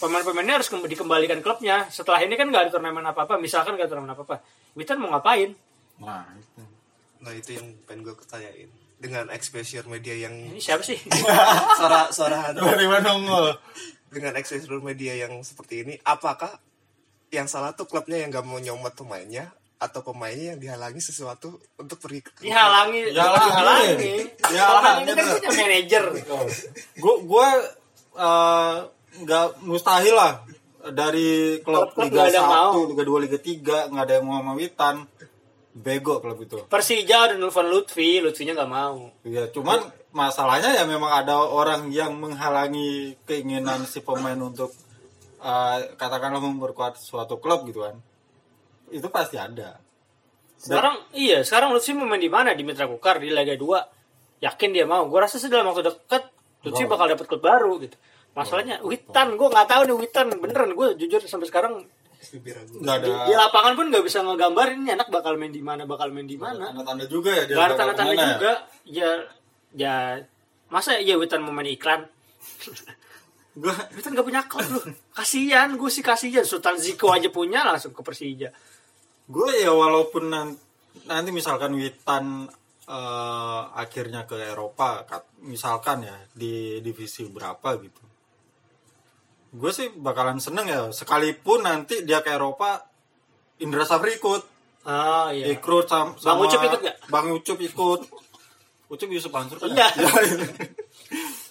[0.01, 1.88] pemain-pemainnya harus kemb- dikembalikan klubnya.
[1.88, 3.36] Setelah ini kan nggak ada turnamen apa-apa.
[3.41, 4.41] Misalkan nggak ada turnamen apa-apa.
[4.76, 5.53] Witan mau ngapain?
[6.01, 6.62] Nah itu.
[7.20, 8.70] Nah itu yang pengen gue tanyain
[9.01, 11.01] dengan exposure media yang ini siapa sih?
[11.80, 13.57] Suara suara tiba-tiba nongol
[14.12, 16.61] dengan exposure media yang seperti ini, apakah
[17.32, 21.96] yang salah tuh klubnya yang gak mau nyomot pemainnya atau pemainnya yang dihalangi sesuatu untuk
[21.96, 22.44] pergi ke klub?
[22.44, 23.00] dihalangi.
[23.16, 23.48] Dihalangi.
[23.48, 24.14] dihalangi.
[24.36, 26.04] Dihalangi, ini kan punya manajer.
[27.00, 27.48] Gue gue
[28.20, 28.76] eh,
[29.24, 30.44] nggak mustahil lah
[30.92, 32.70] dari klub Klub-klub Liga nggak ada yang 1, mau.
[32.92, 34.96] Liga 2, Liga 3 nggak ada yang mau sama Witan.
[35.70, 36.58] Bego klub itu.
[36.66, 39.08] Persija udah nelfon Lutfi Lutfinya nggak mau.
[39.24, 39.80] Ya cuman
[40.12, 44.74] masalahnya ya memang ada orang yang menghalangi keinginan si pemain untuk
[45.40, 47.96] eh, katakanlah memperkuat suatu klub gitu kan
[48.91, 49.78] itu pasti ada
[50.61, 52.53] Sekarang iya, sekarang Lutfi mau main di mana?
[52.53, 54.45] Di Mitra Kukar di Liga 2.
[54.45, 55.09] Yakin dia mau.
[55.09, 56.28] Gue rasa sih dalam waktu dekat
[56.68, 57.97] Lutfi bakal dapat klub baru gitu.
[58.36, 61.88] Masalahnya Witan, gue nggak tahu nih Witan beneran gue jujur sampai sekarang
[62.20, 65.88] nggak ada di, di lapangan pun nggak bisa ngegambarin ini anak bakal main di mana,
[65.88, 66.68] bakal main di mana.
[66.68, 68.28] tanda-tanda juga ya dia Gak ada ke mana ya?
[68.36, 68.53] juga.
[68.84, 69.11] Ya,
[69.72, 69.95] ya
[70.68, 72.05] masa ya Witan mau main iklan?
[73.57, 74.84] Gua Witan gak punya klub loh.
[75.16, 76.45] Kasihan, gue sih kasihan.
[76.45, 78.53] Sultan Ziko aja punya langsung ke Persija.
[79.30, 80.58] Gue ya walaupun nan-
[81.06, 82.50] nanti misalkan Witan
[82.84, 88.02] eh, akhirnya ke Eropa kat- misalkan ya di divisi berapa gitu
[89.50, 92.82] gue sih bakalan seneng ya sekalipun nanti dia ke Eropa
[93.58, 94.42] Indra Safri ikut
[94.80, 95.52] Ah iya.
[95.52, 96.96] ikut sama, Bang Ucup ikut nggak?
[97.12, 98.00] Bang Ucup ikut
[98.88, 99.86] Ucup Yusuf Mansur kan Iya.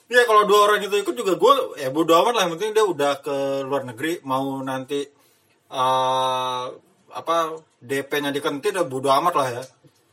[0.09, 2.81] Iya kalau dua orang itu ikut juga gue ya bodo amat lah yang penting dia
[2.81, 5.05] udah ke luar negeri mau nanti
[5.69, 6.65] eh
[7.13, 7.37] apa
[7.79, 9.63] DP-nya dikentit ya bodo amat lah ya.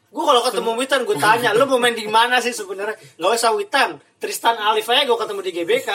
[0.06, 2.96] Gue kalau ketemu Witan gue tanya, lu mau main di mana sih sebenarnya?
[3.20, 5.88] Gak usah Witan, Tristan Alif aja gue ketemu di GBK.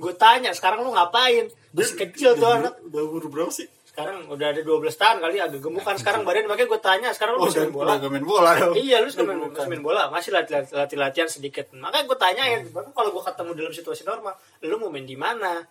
[0.00, 1.50] Gue tanya, sekarang lu ngapain?
[1.76, 2.72] Masih kecil tuh anak.
[2.88, 3.68] Udah umur berapa sih?
[3.84, 7.44] Sekarang udah ada 12 tahun kali agak gemukan sekarang badan makanya gue tanya, sekarang lu
[7.44, 7.88] Oh, udah, main bola?
[7.88, 8.74] udah gak main bola dong.
[8.76, 11.72] Iya, lu suka main, main bola, masih latihan, latihan, latihan sedikit.
[11.72, 15.64] Makanya gue tanyain, bahkan kalau gue ketemu dalam situasi normal, lu mau main di mana?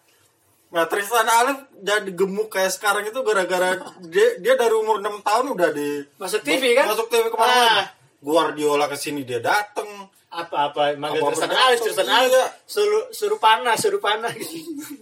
[0.74, 5.46] Nah Tristan Alif jadi gemuk kayak sekarang itu gara-gara dia, dia dari umur 6 tahun
[5.54, 6.90] udah di Masuk TV kan?
[6.90, 7.86] Masuk TV ke mana-mana.
[7.86, 7.86] Ah.
[8.26, 10.10] Guardiola ke sini dia dateng.
[10.36, 11.52] Apa-apa, manggil Apa Tristan?
[11.54, 12.18] Alif, Tristan Iya.
[12.28, 14.34] Alif, suruh, suruh panas, suruh panas.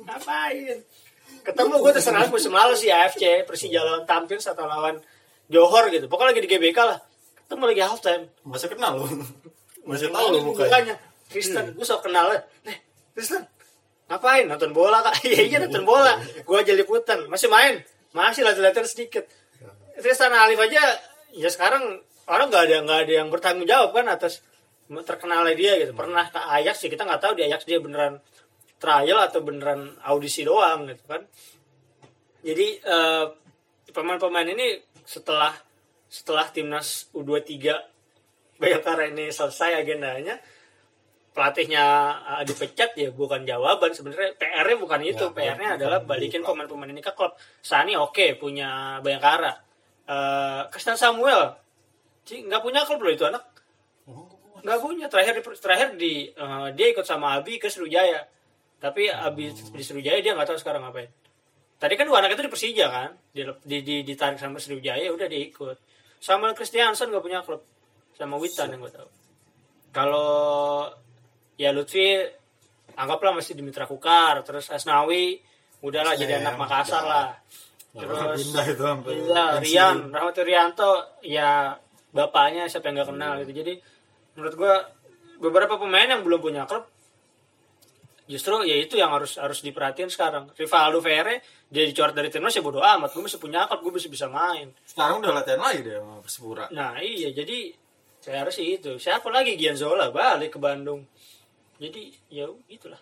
[0.06, 0.78] Ngapain?
[1.42, 5.02] Ketemu gue Tristan Alif musim lalu sih AFC, Persija lawan Tampils atau lawan
[5.50, 6.06] Johor gitu.
[6.06, 7.00] Pokoknya lagi di GBK lah.
[7.48, 8.24] Ketemu lagi half time.
[8.46, 9.10] Masih kenal loh.
[9.90, 10.70] Masih tahu loh mukanya.
[10.70, 10.96] mukanya.
[11.28, 12.42] Tristan, gue sok kenal lah.
[12.70, 12.78] Eh,
[13.18, 13.42] Tristan,
[14.14, 14.46] ngapain?
[14.46, 15.22] Nonton bola kak?
[15.28, 16.22] Iya iya nonton bola.
[16.46, 17.26] Gue aja liputan.
[17.28, 17.82] Masih main?
[18.14, 19.26] Masih latihan-latihan sedikit.
[19.98, 20.82] Tristan Alif aja
[21.34, 24.42] ya sekarang orang nggak ada nggak ada yang bertanggung jawab kan atas
[24.90, 28.22] terkenalnya dia gitu pernah ke Ajax sih kita nggak tahu di Ajax dia beneran
[28.78, 31.22] trial atau beneran audisi doang gitu kan
[32.44, 33.26] jadi eh,
[33.90, 35.56] pemain-pemain ini setelah
[36.08, 37.58] setelah timnas U23
[38.62, 40.38] Bayangkara ini selesai agendanya
[41.34, 41.86] pelatihnya
[42.40, 43.92] eh, dipecat ya bukan jawaban.
[43.92, 45.26] Sebenarnya PR-nya bukan itu.
[45.34, 47.34] PR-nya adalah balikin pemain-pemain ini ke klub.
[47.60, 49.54] Sani oke punya Bayangkara.
[50.08, 51.58] Eh Christian Samuel.
[52.24, 53.44] Sih nggak punya klub loh itu anak.
[54.64, 55.06] Nggak punya.
[55.10, 58.24] Terakhir di terakhir di eh, dia ikut sama Abi ke Sriwijaya.
[58.80, 61.10] Tapi Abi di Sriwijaya dia nggak tahu sekarang ngapain.
[61.82, 63.12] Tadi kan dua anak itu di Persija kan?
[63.36, 65.76] Di, di, di ditarik sama Sriwijaya udah dia ikut.
[66.24, 67.60] Samuel Christiansen nggak punya klub.
[68.16, 69.10] Sama Witan yang gue tahu.
[69.92, 70.32] Kalau
[71.58, 72.22] ya Lutfi
[72.98, 75.42] anggaplah masih di Mitra Kukar terus Asnawi
[75.84, 77.28] udahlah jadi anak Makassar lah
[77.94, 81.78] terus pindah itu Iya, Rian, Rahmat Rianto, ya
[82.10, 83.54] bapaknya siapa yang nggak kenal gitu.
[83.54, 83.74] Jadi
[84.34, 84.76] menurut gua
[85.38, 86.90] beberapa pemain yang belum punya klub
[88.24, 90.50] justru ya itu yang harus harus diperhatiin sekarang.
[90.56, 94.10] Rivaldo Ferre dia dicoret dari timnas ya bodo amat, gue masih punya klub, gue masih
[94.14, 94.72] bisa main.
[94.88, 97.74] sekarang udah latihan lagi dia sama Persipura Nah iya jadi
[98.24, 98.96] saya harus itu.
[98.96, 101.04] Siapa lagi Gianzola balik ke Bandung.
[101.82, 103.00] Jadi ya itulah.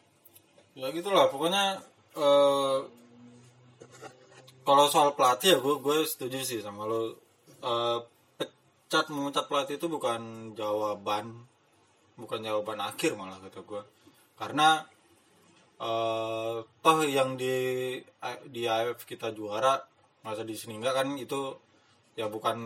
[0.72, 1.84] ya gitulah pokoknya
[2.16, 2.80] eh,
[4.64, 7.16] kalau soal pelatih ya gue gue setuju sih sama lo.
[7.62, 8.00] Eh,
[8.40, 11.48] pecat memecat pelatih itu bukan jawaban
[12.16, 13.82] bukan jawaban akhir malah kata gue
[14.40, 14.84] karena
[15.80, 17.56] eh, toh yang di
[18.48, 19.76] di AFF kita juara
[20.22, 21.58] masa di sini enggak kan itu
[22.16, 22.58] ya bukan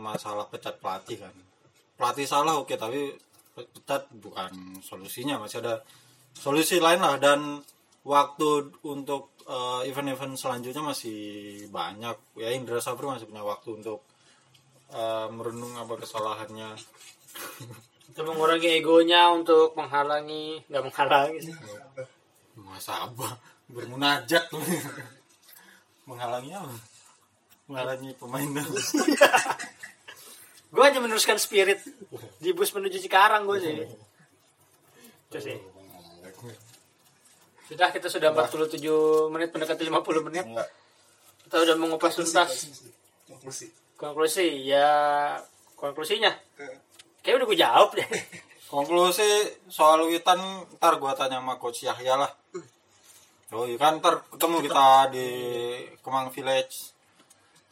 [0.00, 1.34] masalah pecat pelatih kan.
[1.94, 3.14] Pelatih salah oke tapi
[3.54, 5.86] pecat bukan solusinya masih ada
[6.34, 7.16] solusi lain lah.
[7.22, 7.62] Dan
[8.04, 11.18] waktu untuk eh, event-event selanjutnya masih
[11.70, 12.16] banyak.
[12.36, 14.02] Ya Indra Safri masih punya waktu untuk
[14.90, 16.74] eh, merenung apa kesalahannya.
[18.10, 21.38] Itu mengurangi egonya untuk menghalangi, nggak menghalangi.
[21.40, 21.56] Sih.
[22.54, 23.34] masa apa
[23.66, 24.46] bermunajat.
[24.50, 24.62] Tuh
[26.06, 26.76] menghalangi apa?
[27.64, 28.44] Menghalangi pemain
[30.74, 31.78] gue hanya meneruskan spirit
[32.42, 33.74] di bus menuju Cikarang gue sih.
[35.30, 35.56] Itu sih.
[37.70, 38.82] Sudah kita sudah 47
[39.30, 40.44] menit mendekati 50 menit.
[40.50, 40.68] Enggak.
[41.46, 42.74] kita udah mengupas tuntas.
[43.30, 44.66] konklusi konklusi.
[44.66, 44.90] Ya
[45.78, 46.34] konklusinya.
[47.22, 48.08] Kayak udah gue jawab deh.
[48.74, 49.28] Konklusi
[49.70, 50.40] soal Witan
[50.80, 52.32] ntar gua tanya sama coach Yahya lah.
[53.54, 55.28] Oh iya kan ntar ketemu kita di
[56.02, 56.90] Kemang Village.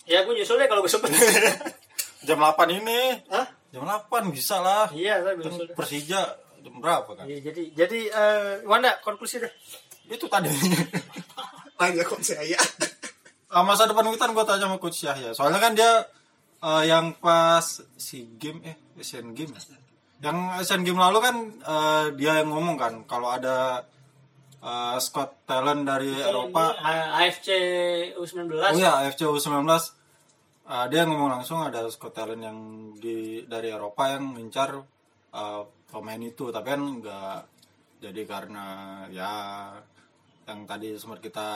[0.06, 1.10] Ya gue nyusul deh kalau gue sempet
[2.26, 3.00] jam 8 ini.
[3.30, 3.46] Hah?
[3.72, 4.86] jam 8 bisa lah.
[4.92, 6.22] Iya saya nyusul deh Persija
[6.62, 7.24] jam berapa kan?
[7.24, 9.52] Iya, jadi jadi eh, Wanda konklusi deh.
[10.06, 10.52] Itu tadi.
[11.80, 12.60] Tanya kok saya
[13.60, 15.36] masa depan Witan gue tanya sama coach Yahya.
[15.36, 16.08] Soalnya kan dia
[16.64, 19.60] eh, yang pas si game eh Asian Game ya?
[20.22, 23.84] yang Asian Game lalu kan eh, dia yang ngomong kan kalau ada
[24.64, 26.72] eh, squad talent dari Eropa.
[27.20, 27.48] AFC
[28.16, 29.68] U19 oh ya AFC U19
[30.68, 32.58] eh, dia ngomong langsung ada squad talent yang
[32.98, 34.70] di dari Eropa yang ngincar
[35.34, 36.50] eh, pemain itu.
[36.50, 37.38] Tapi kan nggak
[38.02, 38.66] jadi karena
[39.10, 39.32] ya
[40.46, 41.48] yang tadi sempat kita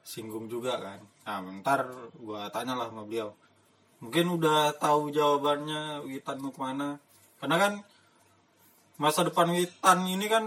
[0.00, 1.00] singgung juga kan.
[1.28, 1.80] Nah bentar
[2.16, 3.32] gua tanya lah sama beliau.
[4.00, 6.96] Mungkin udah tahu jawabannya Witan mau ke mana.
[7.42, 7.72] Karena kan
[8.96, 10.44] masa depan Witan ini kan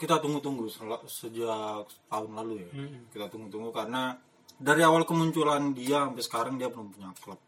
[0.00, 0.66] kita tunggu-tunggu
[1.06, 2.70] sejak tahun lalu ya.
[3.12, 4.16] Kita tunggu-tunggu karena
[4.60, 7.40] dari awal kemunculan dia sampai sekarang dia belum punya klub.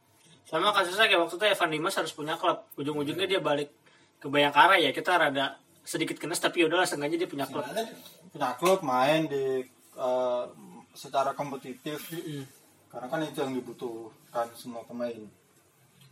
[0.49, 2.65] Sama kasusnya kayak waktu itu Evan Dimas harus punya klub.
[2.81, 3.69] Ujung-ujungnya dia balik
[4.17, 7.69] ke Bayangkara ya kita rada sedikit kenes tapi udahlah seenggaknya dia punya klub.
[8.33, 9.61] Punya klub main di
[9.97, 10.45] eh,
[10.97, 12.01] secara kompetitif.
[12.89, 15.17] Karena kan itu yang dibutuhkan semua pemain.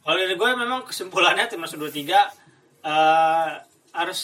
[0.01, 1.97] Kalau dari gue memang kesimpulannya timnas U23
[2.85, 3.51] eh,
[3.97, 4.21] harus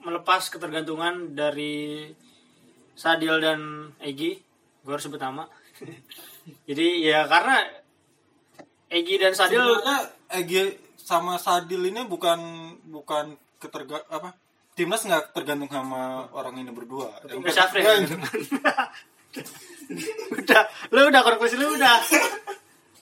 [0.00, 2.08] melepas ketergantungan dari
[2.96, 3.60] Sadil dan
[4.00, 4.36] Egi
[4.80, 5.44] gue harus sebut nama
[6.68, 7.62] jadi ya karena
[8.90, 9.98] Egi dan Sadil sebenarnya
[10.34, 10.62] Egi
[10.98, 12.38] sama Sadil ini bukan
[12.90, 14.34] bukan keterga apa
[14.74, 17.12] timnas nggak tergantung sama orang ini berdua.
[17.28, 17.84] Timnas Syafrin.
[17.84, 18.74] Ya,
[20.32, 20.62] udah
[20.94, 21.98] lu udah konklusi lu udah.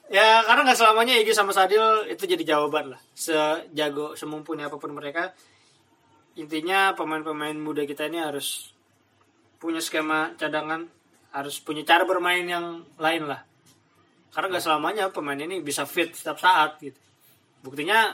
[0.08, 3.00] Ya karena nggak selamanya Egi sama Sadil itu jadi jawaban lah.
[3.14, 5.36] Sejago semumpuni apa pun mereka.
[6.34, 8.72] Intinya pemain-pemain muda kita ini harus
[9.58, 10.86] punya skema cadangan
[11.32, 13.44] harus punya cara bermain yang lain lah.
[14.32, 16.98] Karena nggak selamanya pemain ini bisa fit setiap saat gitu.
[17.64, 18.12] Buktinya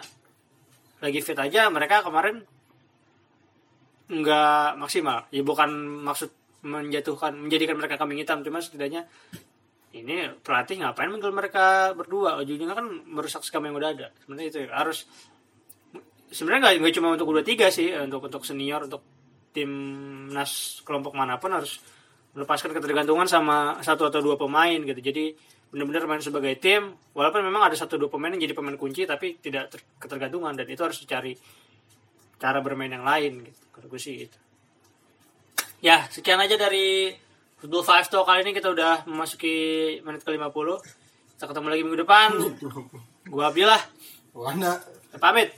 [1.02, 2.42] lagi fit aja mereka kemarin
[4.08, 5.28] nggak maksimal.
[5.30, 6.30] Ya bukan maksud
[6.64, 9.04] menjatuhkan menjadikan mereka kambing hitam cuma setidaknya
[9.94, 12.40] ini pelatih ngapain manggil mereka berdua?
[12.42, 14.06] Ujungnya kan merusak skema yang udah ada.
[14.24, 15.06] Sebenarnya itu harus
[16.34, 19.06] sebenarnya nggak cuma untuk udah tiga sih untuk untuk senior untuk
[19.54, 21.78] timnas kelompok mana pun harus
[22.34, 24.98] melepaskan ketergantungan sama satu atau dua pemain gitu.
[24.98, 25.34] Jadi
[25.70, 29.38] benar-benar main sebagai tim walaupun memang ada satu dua pemain yang jadi pemain kunci tapi
[29.38, 30.54] tidak ter- ketergantungan.
[30.54, 31.34] Dan itu harus dicari
[32.38, 33.60] cara bermain yang lain gitu.
[33.70, 34.38] Kalau gue sih gitu.
[35.82, 37.14] Ya sekian aja dari
[37.62, 38.52] Football Five Talk kali ini.
[38.52, 39.56] Kita udah memasuki
[40.02, 41.04] menit ke 50
[41.34, 42.30] kita ketemu lagi minggu depan.
[43.32, 43.82] Gua Abdillah.
[44.32, 44.80] Wanda.
[45.20, 45.52] Pamit